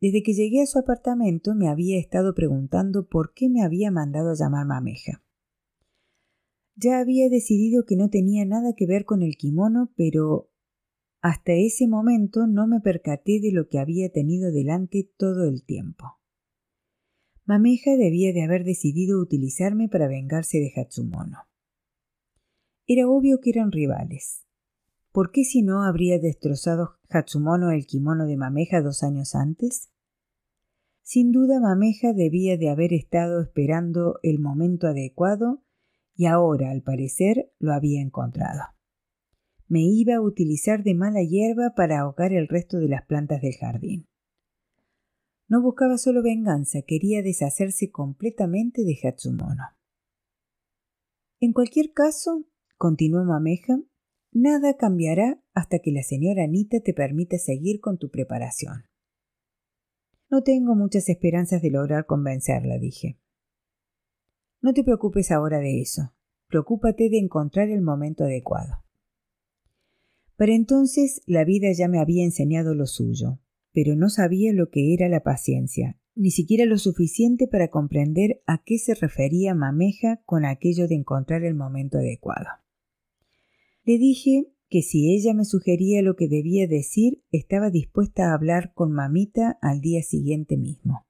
Desde 0.00 0.24
que 0.24 0.32
llegué 0.32 0.62
a 0.62 0.66
su 0.66 0.80
apartamento 0.80 1.54
me 1.54 1.68
había 1.68 1.96
estado 2.00 2.34
preguntando 2.34 3.06
por 3.06 3.34
qué 3.34 3.48
me 3.48 3.62
había 3.62 3.92
mandado 3.92 4.30
a 4.30 4.34
llamar 4.34 4.66
mameja. 4.66 5.22
Ya 6.74 6.98
había 6.98 7.28
decidido 7.28 7.84
que 7.84 7.94
no 7.94 8.10
tenía 8.10 8.44
nada 8.44 8.72
que 8.76 8.88
ver 8.88 9.04
con 9.04 9.22
el 9.22 9.36
kimono, 9.36 9.92
pero 9.96 10.50
hasta 11.20 11.52
ese 11.52 11.88
momento 11.88 12.46
no 12.46 12.66
me 12.66 12.80
percaté 12.80 13.40
de 13.40 13.52
lo 13.52 13.68
que 13.68 13.78
había 13.78 14.10
tenido 14.10 14.52
delante 14.52 15.10
todo 15.16 15.44
el 15.44 15.64
tiempo. 15.64 16.18
Mameja 17.44 17.96
debía 17.96 18.32
de 18.32 18.42
haber 18.42 18.64
decidido 18.64 19.20
utilizarme 19.20 19.88
para 19.88 20.06
vengarse 20.06 20.58
de 20.58 20.72
Hatsumono. 20.76 21.48
Era 22.86 23.08
obvio 23.08 23.40
que 23.40 23.50
eran 23.50 23.72
rivales. 23.72 24.44
¿Por 25.12 25.32
qué 25.32 25.44
si 25.44 25.62
no 25.62 25.82
habría 25.82 26.18
destrozado 26.18 26.98
Hatsumono 27.08 27.70
el 27.70 27.86
kimono 27.86 28.26
de 28.26 28.36
Mameja 28.36 28.82
dos 28.82 29.02
años 29.02 29.34
antes? 29.34 29.90
Sin 31.02 31.32
duda 31.32 31.58
Mameja 31.58 32.12
debía 32.12 32.58
de 32.58 32.68
haber 32.68 32.92
estado 32.92 33.40
esperando 33.40 34.20
el 34.22 34.38
momento 34.38 34.86
adecuado 34.86 35.64
y 36.14 36.26
ahora, 36.26 36.70
al 36.70 36.82
parecer, 36.82 37.50
lo 37.58 37.72
había 37.72 38.02
encontrado. 38.02 38.77
Me 39.68 39.82
iba 39.82 40.16
a 40.16 40.20
utilizar 40.22 40.82
de 40.82 40.94
mala 40.94 41.22
hierba 41.22 41.74
para 41.76 42.00
ahogar 42.00 42.32
el 42.32 42.48
resto 42.48 42.78
de 42.78 42.88
las 42.88 43.04
plantas 43.06 43.42
del 43.42 43.54
jardín. 43.54 44.06
No 45.46 45.62
buscaba 45.62 45.98
solo 45.98 46.22
venganza, 46.22 46.80
quería 46.86 47.22
deshacerse 47.22 47.90
completamente 47.90 48.82
de 48.82 48.98
Hatsumono. 49.02 49.64
En 51.40 51.52
cualquier 51.52 51.92
caso, 51.92 52.46
continuó 52.76 53.24
Mameja, 53.24 53.78
nada 54.32 54.76
cambiará 54.76 55.42
hasta 55.54 55.78
que 55.78 55.92
la 55.92 56.02
señora 56.02 56.44
Anita 56.44 56.80
te 56.80 56.94
permita 56.94 57.38
seguir 57.38 57.80
con 57.80 57.98
tu 57.98 58.10
preparación. 58.10 58.84
No 60.30 60.42
tengo 60.42 60.74
muchas 60.74 61.08
esperanzas 61.08 61.62
de 61.62 61.70
lograr 61.70 62.06
convencerla, 62.06 62.78
dije. 62.78 63.18
No 64.60 64.72
te 64.72 64.82
preocupes 64.82 65.30
ahora 65.30 65.58
de 65.58 65.80
eso. 65.80 66.14
Preocúpate 66.48 67.08
de 67.10 67.18
encontrar 67.18 67.68
el 67.68 67.82
momento 67.82 68.24
adecuado. 68.24 68.87
Para 70.38 70.54
entonces 70.54 71.20
la 71.26 71.44
vida 71.44 71.72
ya 71.72 71.88
me 71.88 71.98
había 71.98 72.22
enseñado 72.22 72.72
lo 72.72 72.86
suyo, 72.86 73.40
pero 73.72 73.96
no 73.96 74.08
sabía 74.08 74.52
lo 74.52 74.70
que 74.70 74.94
era 74.94 75.08
la 75.08 75.24
paciencia, 75.24 75.98
ni 76.14 76.30
siquiera 76.30 76.64
lo 76.64 76.78
suficiente 76.78 77.48
para 77.48 77.70
comprender 77.70 78.40
a 78.46 78.62
qué 78.64 78.78
se 78.78 78.94
refería 78.94 79.56
Mameja 79.56 80.22
con 80.26 80.44
aquello 80.44 80.86
de 80.86 80.94
encontrar 80.94 81.42
el 81.42 81.56
momento 81.56 81.98
adecuado. 81.98 82.46
Le 83.82 83.98
dije 83.98 84.46
que 84.70 84.82
si 84.82 85.12
ella 85.12 85.34
me 85.34 85.44
sugería 85.44 86.02
lo 86.02 86.14
que 86.14 86.28
debía 86.28 86.68
decir, 86.68 87.24
estaba 87.32 87.70
dispuesta 87.70 88.30
a 88.30 88.34
hablar 88.34 88.72
con 88.74 88.92
mamita 88.92 89.58
al 89.60 89.80
día 89.80 90.04
siguiente 90.04 90.56
mismo. 90.56 91.04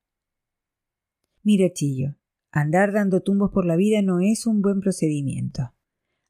Mira, 1.43 1.71
Chillo, 1.71 2.17
andar 2.51 2.95
dando 2.95 3.21
tumbos 3.21 3.51
por 3.51 3.67
la 3.67 3.77
vida 3.77 4.01
no 4.01 4.21
es 4.21 4.47
un 4.47 4.63
buen 4.63 4.81
procedimiento. 4.81 5.75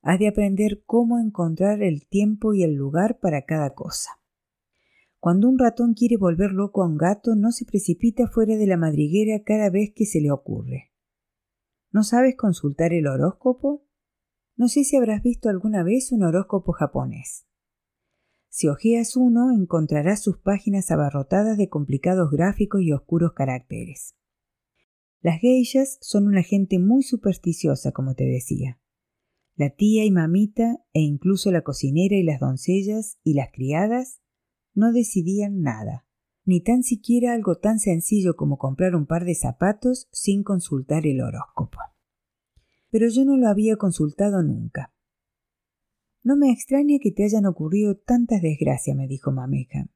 Has 0.09 0.19
de 0.19 0.27
aprender 0.27 0.85
cómo 0.87 1.19
encontrar 1.19 1.83
el 1.83 2.09
tiempo 2.09 2.55
y 2.55 2.63
el 2.63 2.73
lugar 2.73 3.19
para 3.21 3.45
cada 3.45 3.75
cosa. 3.75 4.09
Cuando 5.21 5.51
un 5.51 5.59
ratón 5.59 5.93
quiere 5.93 6.17
volver 6.17 6.53
loco 6.53 6.83
a 6.83 6.87
un 6.87 6.97
gato, 6.97 7.35
no 7.35 7.53
se 7.53 7.67
precipita 7.67 8.27
fuera 8.27 8.57
de 8.57 8.67
la 8.67 8.79
madriguera 8.79 9.43
cada 9.45 9.69
vez 9.69 9.93
que 9.95 10.07
se 10.07 10.23
le 10.23 10.31
ocurre. 10.31 10.95
¿No 11.91 12.05
sabes 12.05 12.37
consultar 12.37 12.95
el 12.95 13.07
horóscopo? 13.07 13.85
No 14.57 14.69
sé 14.69 14.85
si 14.85 14.97
habrás 14.97 15.23
visto 15.23 15.51
alguna 15.51 15.83
vez 15.83 16.11
un 16.11 16.23
horóscopo 16.23 16.73
japonés. 16.73 17.47
Si 18.49 18.67
hojeas 18.67 19.15
uno, 19.15 19.53
encontrarás 19.53 20.23
sus 20.23 20.39
páginas 20.39 20.91
abarrotadas 20.91 21.59
de 21.59 21.69
complicados 21.69 22.31
gráficos 22.31 22.81
y 22.81 22.93
oscuros 22.93 23.35
caracteres. 23.35 24.17
Las 25.21 25.39
geishas 25.39 25.99
son 26.01 26.29
una 26.29 26.43
gente 26.43 26.79
muy 26.79 27.03
supersticiosa, 27.03 27.93
como 27.93 28.15
te 28.15 28.25
decía. 28.25 28.78
La 29.59 29.69
tía 29.69 30.07
y 30.07 30.11
mamita, 30.11 30.83
e 30.95 31.01
incluso 31.01 31.51
la 31.51 31.61
cocinera 31.61 32.17
y 32.17 32.23
las 32.23 32.41
doncellas 32.41 33.19
y 33.23 33.35
las 33.35 33.51
criadas, 33.53 34.23
no 34.73 34.93
decidían 34.93 35.61
nada, 35.61 36.07
ni 36.47 36.63
tan 36.63 36.83
siquiera 36.83 37.35
algo 37.35 37.59
tan 37.59 37.79
sencillo 37.79 38.37
como 38.37 38.57
comprar 38.57 38.95
un 38.95 39.05
par 39.05 39.27
de 39.27 39.35
zapatos 39.35 40.09
sin 40.13 40.43
consultar 40.43 41.07
el 41.07 41.21
horóscopo 41.21 41.79
pero 42.91 43.09
yo 43.09 43.25
no 43.25 43.37
lo 43.37 43.49
había 43.49 43.77
consultado 43.77 44.43
nunca. 44.43 44.95
No 46.23 46.37
me 46.37 46.51
extraña 46.51 46.99
que 47.01 47.13
te 47.13 47.25
hayan 47.25 47.47
ocurrido 47.47 47.97
tantas 47.97 48.43
desgracias, 48.43 48.97
me 48.97 49.07
dijo 49.07 49.31
Mameja. 49.31 49.89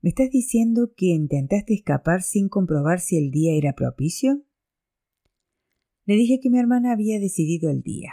¿Me 0.00 0.10
estás 0.10 0.30
diciendo 0.30 0.92
que 0.96 1.06
intentaste 1.06 1.74
escapar 1.74 2.22
sin 2.22 2.48
comprobar 2.48 3.00
si 3.00 3.16
el 3.16 3.30
día 3.30 3.54
era 3.54 3.74
propicio? 3.74 4.42
Le 6.04 6.14
dije 6.14 6.38
que 6.40 6.50
mi 6.50 6.58
hermana 6.58 6.92
había 6.92 7.18
decidido 7.18 7.70
el 7.70 7.82
día. 7.82 8.12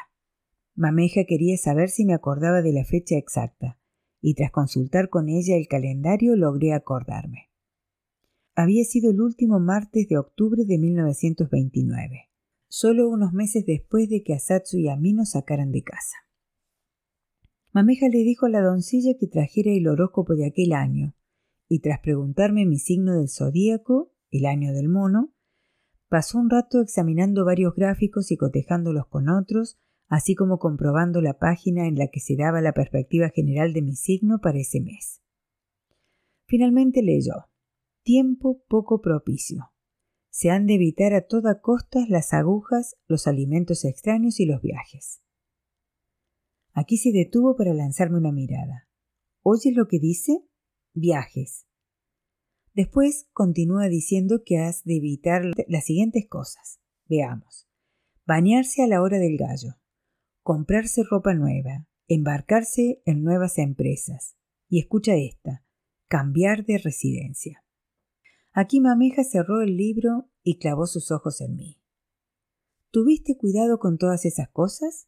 Mameja 0.76 1.26
quería 1.26 1.58
saber 1.58 1.90
si 1.90 2.06
me 2.06 2.14
acordaba 2.14 2.62
de 2.62 2.74
la 2.74 2.86
fecha 2.86 3.16
exacta, 3.16 3.78
y 4.22 4.36
tras 4.36 4.52
consultar 4.52 5.10
con 5.10 5.30
ella 5.30 5.56
el 5.56 5.68
calendario 5.68 6.36
logré 6.36 6.74
acordarme. 6.74 7.50
Había 8.56 8.84
sido 8.84 9.12
el 9.12 9.22
último 9.22 9.60
martes 9.60 10.08
de 10.08 10.18
octubre 10.18 10.64
de 10.66 10.78
1929 10.78 12.30
solo 12.76 13.08
unos 13.08 13.34
meses 13.34 13.68
después 13.68 14.10
de 14.10 14.24
que 14.24 14.34
Asatsu 14.34 14.78
y 14.80 14.90
a 14.90 14.96
mí 14.96 15.14
nos 15.14 15.34
sacaran 15.34 15.72
de 15.72 15.84
casa. 15.84 16.16
Mameja 17.72 18.08
le 18.08 18.24
dijo 18.24 18.48
a 18.48 18.50
la 18.50 18.62
doncella 18.62 19.14
que 19.20 19.28
trajera 19.28 19.70
el 19.70 19.88
horóscopo 19.88 20.34
de 20.34 20.48
aquel 20.48 20.74
año, 20.74 21.14
y 21.70 21.82
tras 21.82 22.00
preguntarme 22.00 22.66
mi 22.66 22.80
signo 22.80 23.14
del 23.14 23.30
zodíaco, 23.30 24.12
el 24.32 24.48
año 24.48 24.74
del 24.74 24.90
mono, 24.90 25.36
pasó 26.10 26.40
un 26.40 26.50
rato 26.50 26.82
examinando 26.82 27.46
varios 27.46 27.76
gráficos 27.76 28.32
y 28.32 28.38
cotejándolos 28.38 29.06
con 29.06 29.30
otros, 29.30 29.80
así 30.14 30.36
como 30.36 30.60
comprobando 30.60 31.22
la 31.22 31.38
página 31.38 31.88
en 31.88 31.96
la 31.96 32.08
que 32.08 32.20
se 32.20 32.36
daba 32.36 32.62
la 32.62 32.74
perspectiva 32.74 33.30
general 33.30 33.74
de 33.74 33.82
mi 33.82 33.96
signo 33.96 34.40
para 34.42 34.60
ese 34.60 34.80
mes. 34.82 35.22
Finalmente 36.46 37.02
leyó 37.02 37.50
Tiempo 38.04 38.62
poco 38.68 39.02
propicio 39.02 39.74
se 40.34 40.50
han 40.50 40.66
de 40.66 40.74
evitar 40.74 41.14
a 41.14 41.28
toda 41.28 41.62
costa 41.62 42.00
las 42.10 42.34
agujas, 42.34 42.96
los 43.08 43.28
alimentos 43.28 43.86
extraños 43.86 44.40
y 44.40 44.48
los 44.48 44.64
viajes. 44.64 45.22
Aquí 46.74 46.98
se 46.98 47.12
detuvo 47.12 47.56
para 47.56 47.76
lanzarme 47.76 48.18
una 48.18 48.32
mirada. 48.32 48.90
¿Oyes 49.44 49.76
lo 49.76 49.88
que 49.88 50.00
dice? 50.00 50.44
Viajes. 50.96 51.68
Después 52.74 53.28
continúa 53.32 53.90
diciendo 53.90 54.42
que 54.44 54.58
has 54.58 54.84
de 54.84 54.98
evitar 54.98 55.44
las 55.68 55.86
siguientes 55.86 56.28
cosas. 56.28 56.80
Veamos. 57.08 57.70
Bañarse 58.26 58.82
a 58.82 58.88
la 58.88 59.04
hora 59.04 59.20
del 59.20 59.38
gallo. 59.38 59.76
Comprarse 60.44 61.04
ropa 61.10 61.34
nueva. 61.34 61.88
Embarcarse 62.10 63.02
en 63.06 63.24
nuevas 63.24 63.58
empresas. 63.58 64.36
Y 64.68 64.80
escucha 64.80 65.16
esta. 65.16 65.66
Cambiar 66.10 66.66
de 66.66 66.78
residencia. 66.80 67.64
Aquí 68.52 68.82
Mameja 68.82 69.24
cerró 69.24 69.62
el 69.62 69.78
libro 69.78 70.30
y 70.44 70.60
clavó 70.60 70.86
sus 70.86 71.12
ojos 71.12 71.40
en 71.40 71.56
mí. 71.56 71.80
¿Tuviste 72.92 73.38
cuidado 73.38 73.80
con 73.80 73.98
todas 73.98 74.26
esas 74.26 74.50
cosas? 74.50 75.08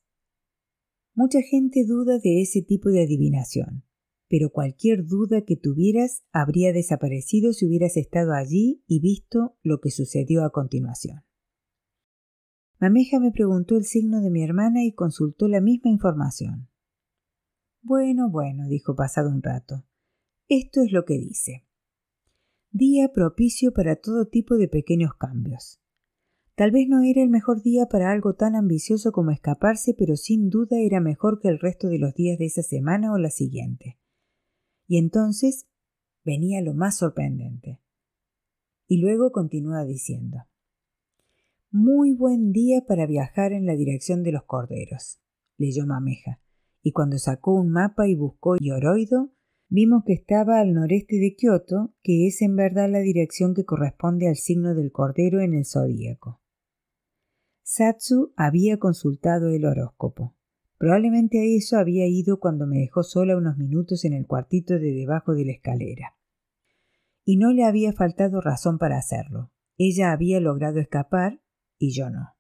Mucha 1.14 1.42
gente 1.42 1.86
duda 1.86 2.18
de 2.18 2.42
ese 2.42 2.62
tipo 2.62 2.90
de 2.90 3.04
adivinación, 3.04 3.84
pero 4.30 4.52
cualquier 4.52 5.06
duda 5.06 5.44
que 5.44 5.58
tuvieras 5.58 6.24
habría 6.32 6.72
desaparecido 6.72 7.52
si 7.52 7.66
hubieras 7.68 7.98
estado 7.98 8.34
allí 8.34 8.84
y 8.88 9.02
visto 9.02 9.58
lo 9.64 9.82
que 9.82 9.92
sucedió 9.92 10.46
a 10.46 10.52
continuación. 10.52 11.26
Mameja 12.80 13.20
me 13.20 13.32
preguntó 13.32 13.78
el 13.78 13.86
signo 13.86 14.22
de 14.22 14.30
mi 14.30 14.44
hermana 14.44 14.84
y 14.84 14.92
consultó 14.92 15.48
la 15.48 15.62
misma 15.62 15.90
información. 15.90 16.68
Bueno, 17.82 18.30
bueno, 18.30 18.68
dijo 18.68 18.96
pasado 18.96 19.30
un 19.30 19.42
rato. 19.42 19.86
Esto 20.48 20.82
es 20.82 20.92
lo 20.92 21.06
que 21.06 21.18
dice. 21.18 21.66
Día 22.72 23.14
propicio 23.14 23.72
para 23.74 23.96
todo 23.96 24.28
tipo 24.28 24.56
de 24.56 24.68
pequeños 24.68 25.14
cambios. 25.16 25.80
Tal 26.56 26.72
vez 26.72 26.88
no 26.88 27.02
era 27.02 27.22
el 27.22 27.30
mejor 27.30 27.62
día 27.62 27.86
para 27.88 28.12
algo 28.12 28.36
tan 28.36 28.56
ambicioso 28.56 29.12
como 29.12 29.32
escaparse, 29.32 29.94
pero 29.98 30.16
sin 30.16 30.50
duda 30.50 30.80
era 30.80 31.00
mejor 31.00 31.40
que 31.40 31.50
el 31.50 31.60
resto 31.60 31.88
de 31.88 32.00
los 32.00 32.14
días 32.14 32.38
de 32.38 32.46
esa 32.46 32.64
semana 32.64 33.14
o 33.14 33.18
la 33.18 33.30
siguiente. 33.30 33.98
Y 34.88 34.98
entonces 34.98 35.68
venía 36.24 36.62
lo 36.62 36.74
más 36.74 36.98
sorprendente. 36.98 37.82
Y 38.88 38.98
luego 38.98 39.32
continúa 39.32 39.84
diciendo. 39.84 40.46
Muy 41.78 42.14
buen 42.14 42.54
día 42.54 42.86
para 42.88 43.06
viajar 43.06 43.52
en 43.52 43.66
la 43.66 43.76
dirección 43.76 44.24
de 44.24 44.32
los 44.32 44.44
corderos, 44.44 45.20
leyó 45.58 45.86
Mameja 45.86 46.40
y 46.82 46.94
cuando 46.94 47.18
sacó 47.18 47.54
un 47.54 47.70
mapa 47.70 48.08
y 48.08 48.16
buscó 48.16 48.56
Yoroido, 48.56 49.34
vimos 49.68 50.06
que 50.06 50.14
estaba 50.14 50.62
al 50.62 50.74
noreste 50.74 51.18
de 51.18 51.36
Kioto, 51.36 51.94
que 52.02 52.28
es 52.28 52.42
en 52.42 52.56
verdad 52.56 52.90
la 52.90 53.00
dirección 53.00 53.54
que 53.54 53.66
corresponde 53.66 54.30
al 54.30 54.38
signo 54.38 54.74
del 54.74 54.94
Cordero 54.94 55.42
en 55.42 55.54
el 55.54 55.66
zodíaco. 55.66 56.40
Satsu 57.62 58.32
había 58.38 58.80
consultado 58.80 59.50
el 59.50 59.66
horóscopo. 59.66 60.34
Probablemente 60.78 61.42
a 61.42 61.44
eso 61.44 61.78
había 61.78 62.08
ido 62.08 62.40
cuando 62.40 62.68
me 62.68 62.78
dejó 62.78 63.04
sola 63.04 63.36
unos 63.36 63.58
minutos 63.58 64.06
en 64.06 64.14
el 64.14 64.26
cuartito 64.26 64.76
de 64.76 64.94
debajo 64.94 65.34
de 65.34 65.44
la 65.44 65.52
escalera. 65.52 66.16
Y 67.26 67.36
no 67.36 67.52
le 67.52 67.66
había 67.66 67.92
faltado 67.92 68.40
razón 68.40 68.78
para 68.78 68.98
hacerlo. 68.98 69.52
Ella 69.78 70.14
había 70.14 70.40
logrado 70.40 70.80
escapar 70.80 71.42
y 71.78 71.94
yo 71.94 72.10
no. 72.10 72.36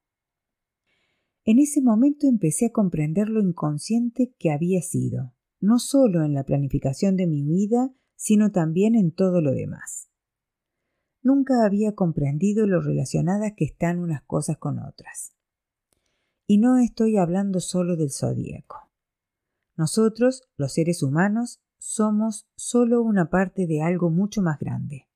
En 1.43 1.59
ese 1.59 1.81
momento 1.81 2.27
empecé 2.27 2.67
a 2.67 2.71
comprender 2.71 3.29
lo 3.29 3.39
inconsciente 3.39 4.33
que 4.39 4.51
había 4.51 4.81
sido, 4.81 5.33
no 5.59 5.77
solo 5.77 6.23
en 6.23 6.33
la 6.33 6.43
planificación 6.43 7.15
de 7.15 7.27
mi 7.27 7.43
huida, 7.43 7.93
sino 8.15 8.51
también 8.51 8.95
en 8.95 9.11
todo 9.11 9.41
lo 9.41 9.51
demás. 9.51 10.09
Nunca 11.21 11.65
había 11.65 11.93
comprendido 11.93 12.65
lo 12.67 12.81
relacionadas 12.81 13.53
que 13.55 13.65
están 13.65 13.99
unas 13.99 14.23
cosas 14.23 14.57
con 14.57 14.79
otras. 14.79 15.35
Y 16.47 16.59
no 16.59 16.77
estoy 16.77 17.17
hablando 17.17 17.59
solo 17.59 17.95
del 17.95 18.11
zodíaco. 18.11 18.91
Nosotros, 19.75 20.43
los 20.55 20.73
seres 20.73 21.03
humanos, 21.03 21.61
somos 21.77 22.47
solo 22.55 23.01
una 23.01 23.29
parte 23.29 23.67
de 23.67 23.81
algo 23.81 24.09
mucho 24.09 24.41
más 24.41 24.59
grande. 24.59 25.07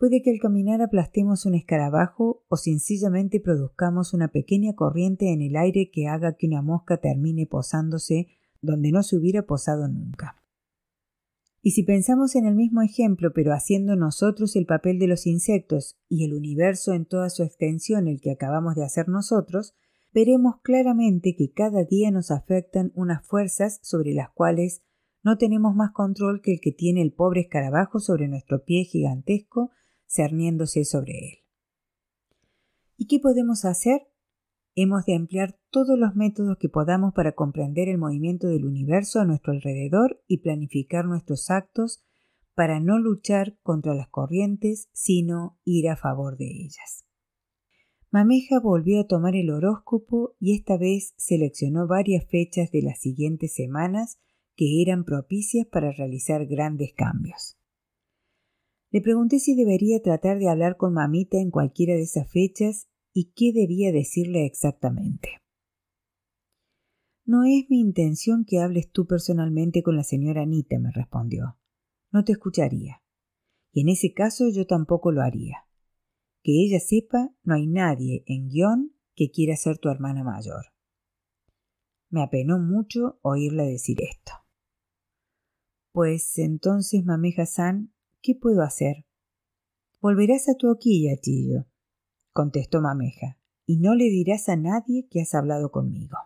Puede 0.00 0.22
que 0.22 0.30
al 0.30 0.38
caminar 0.38 0.80
aplastemos 0.80 1.44
un 1.44 1.54
escarabajo 1.54 2.42
o 2.48 2.56
sencillamente 2.56 3.38
produzcamos 3.38 4.14
una 4.14 4.28
pequeña 4.28 4.74
corriente 4.74 5.30
en 5.30 5.42
el 5.42 5.56
aire 5.56 5.90
que 5.92 6.06
haga 6.06 6.36
que 6.38 6.46
una 6.46 6.62
mosca 6.62 6.96
termine 6.96 7.46
posándose 7.46 8.28
donde 8.62 8.92
no 8.92 9.02
se 9.02 9.18
hubiera 9.18 9.42
posado 9.42 9.88
nunca. 9.88 10.42
Y 11.60 11.72
si 11.72 11.82
pensamos 11.82 12.34
en 12.34 12.46
el 12.46 12.54
mismo 12.54 12.80
ejemplo, 12.80 13.34
pero 13.34 13.52
haciendo 13.52 13.94
nosotros 13.94 14.56
el 14.56 14.64
papel 14.64 14.98
de 14.98 15.06
los 15.06 15.26
insectos 15.26 15.98
y 16.08 16.24
el 16.24 16.32
universo 16.32 16.94
en 16.94 17.04
toda 17.04 17.28
su 17.28 17.42
extensión 17.42 18.08
el 18.08 18.22
que 18.22 18.30
acabamos 18.30 18.76
de 18.76 18.84
hacer 18.84 19.06
nosotros, 19.06 19.74
veremos 20.14 20.62
claramente 20.62 21.36
que 21.36 21.52
cada 21.52 21.84
día 21.84 22.10
nos 22.10 22.30
afectan 22.30 22.90
unas 22.94 23.26
fuerzas 23.26 23.80
sobre 23.82 24.14
las 24.14 24.30
cuales 24.30 24.80
no 25.22 25.36
tenemos 25.36 25.74
más 25.76 25.90
control 25.90 26.40
que 26.40 26.54
el 26.54 26.60
que 26.62 26.72
tiene 26.72 27.02
el 27.02 27.12
pobre 27.12 27.42
escarabajo 27.42 27.98
sobre 28.00 28.28
nuestro 28.28 28.64
pie 28.64 28.84
gigantesco 28.84 29.72
cerniéndose 30.10 30.84
sobre 30.84 31.12
él. 31.12 31.38
¿Y 32.96 33.06
qué 33.06 33.20
podemos 33.20 33.64
hacer? 33.64 34.08
Hemos 34.74 35.04
de 35.04 35.14
emplear 35.14 35.58
todos 35.70 35.98
los 35.98 36.14
métodos 36.14 36.58
que 36.58 36.68
podamos 36.68 37.12
para 37.14 37.32
comprender 37.32 37.88
el 37.88 37.98
movimiento 37.98 38.48
del 38.48 38.64
universo 38.64 39.20
a 39.20 39.24
nuestro 39.24 39.52
alrededor 39.52 40.22
y 40.26 40.38
planificar 40.38 41.04
nuestros 41.04 41.50
actos 41.50 42.02
para 42.54 42.80
no 42.80 42.98
luchar 42.98 43.58
contra 43.62 43.94
las 43.94 44.08
corrientes, 44.08 44.90
sino 44.92 45.58
ir 45.64 45.88
a 45.88 45.96
favor 45.96 46.36
de 46.36 46.46
ellas. 46.46 47.06
Mameja 48.10 48.58
volvió 48.58 49.00
a 49.00 49.06
tomar 49.06 49.36
el 49.36 49.50
horóscopo 49.50 50.34
y 50.40 50.56
esta 50.56 50.76
vez 50.76 51.14
seleccionó 51.16 51.86
varias 51.86 52.26
fechas 52.28 52.70
de 52.72 52.82
las 52.82 53.00
siguientes 53.00 53.54
semanas 53.54 54.18
que 54.56 54.82
eran 54.82 55.04
propicias 55.04 55.66
para 55.66 55.92
realizar 55.92 56.46
grandes 56.46 56.92
cambios. 56.92 57.59
Le 58.92 59.00
pregunté 59.00 59.38
si 59.38 59.54
debería 59.54 60.02
tratar 60.02 60.38
de 60.38 60.48
hablar 60.48 60.76
con 60.76 60.92
mamita 60.92 61.38
en 61.38 61.50
cualquiera 61.50 61.94
de 61.94 62.02
esas 62.02 62.28
fechas 62.30 62.88
y 63.12 63.32
qué 63.36 63.52
debía 63.52 63.92
decirle 63.92 64.46
exactamente. 64.46 65.38
No 67.24 67.44
es 67.44 67.70
mi 67.70 67.78
intención 67.78 68.44
que 68.44 68.58
hables 68.58 68.90
tú 68.90 69.06
personalmente 69.06 69.84
con 69.84 69.96
la 69.96 70.02
señora 70.02 70.42
Anita, 70.42 70.78
me 70.80 70.90
respondió. 70.90 71.56
No 72.10 72.24
te 72.24 72.32
escucharía. 72.32 73.02
Y 73.72 73.82
en 73.82 73.90
ese 73.90 74.12
caso 74.12 74.48
yo 74.48 74.66
tampoco 74.66 75.12
lo 75.12 75.22
haría. 75.22 75.68
Que 76.42 76.52
ella 76.64 76.80
sepa, 76.80 77.32
no 77.44 77.54
hay 77.54 77.68
nadie 77.68 78.24
en 78.26 78.48
guion 78.48 78.96
que 79.14 79.30
quiera 79.30 79.54
ser 79.54 79.78
tu 79.78 79.88
hermana 79.88 80.24
mayor. 80.24 80.66
Me 82.08 82.22
apenó 82.22 82.58
mucho 82.58 83.20
oírla 83.22 83.62
decir 83.62 83.98
esto. 84.02 84.32
Pues 85.92 86.38
entonces, 86.38 87.04
mameja 87.04 87.46
San, 87.46 87.92
¿Qué 88.22 88.34
puedo 88.34 88.62
hacer? 88.62 89.06
Volverás 90.00 90.48
a 90.48 90.54
tu 90.54 90.70
hoquilla, 90.70 91.16
Chillo, 91.20 91.66
contestó 92.32 92.82
Mameja, 92.82 93.38
y 93.64 93.78
no 93.78 93.94
le 93.94 94.04
dirás 94.04 94.48
a 94.48 94.56
nadie 94.56 95.08
que 95.10 95.22
has 95.22 95.34
hablado 95.34 95.70
conmigo. 95.70 96.16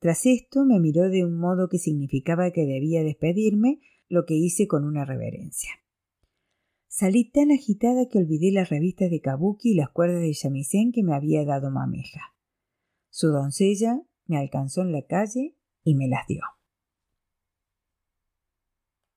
Tras 0.00 0.26
esto 0.26 0.64
me 0.64 0.78
miró 0.78 1.08
de 1.08 1.24
un 1.24 1.38
modo 1.38 1.68
que 1.68 1.78
significaba 1.78 2.50
que 2.50 2.66
debía 2.66 3.02
despedirme, 3.02 3.80
lo 4.08 4.24
que 4.24 4.34
hice 4.34 4.68
con 4.68 4.84
una 4.84 5.04
reverencia. 5.04 5.70
Salí 6.88 7.30
tan 7.30 7.50
agitada 7.50 8.08
que 8.08 8.18
olvidé 8.18 8.52
las 8.52 8.68
revistas 8.68 9.10
de 9.10 9.20
Kabuki 9.20 9.72
y 9.72 9.74
las 9.74 9.90
cuerdas 9.90 10.20
de 10.20 10.32
shamisen 10.32 10.92
que 10.92 11.02
me 11.02 11.14
había 11.14 11.44
dado 11.44 11.70
Mameja. 11.70 12.34
Su 13.10 13.28
doncella 13.28 14.02
me 14.26 14.36
alcanzó 14.38 14.82
en 14.82 14.92
la 14.92 15.02
calle 15.02 15.56
y 15.84 15.94
me 15.94 16.08
las 16.08 16.26
dio. 16.26 16.42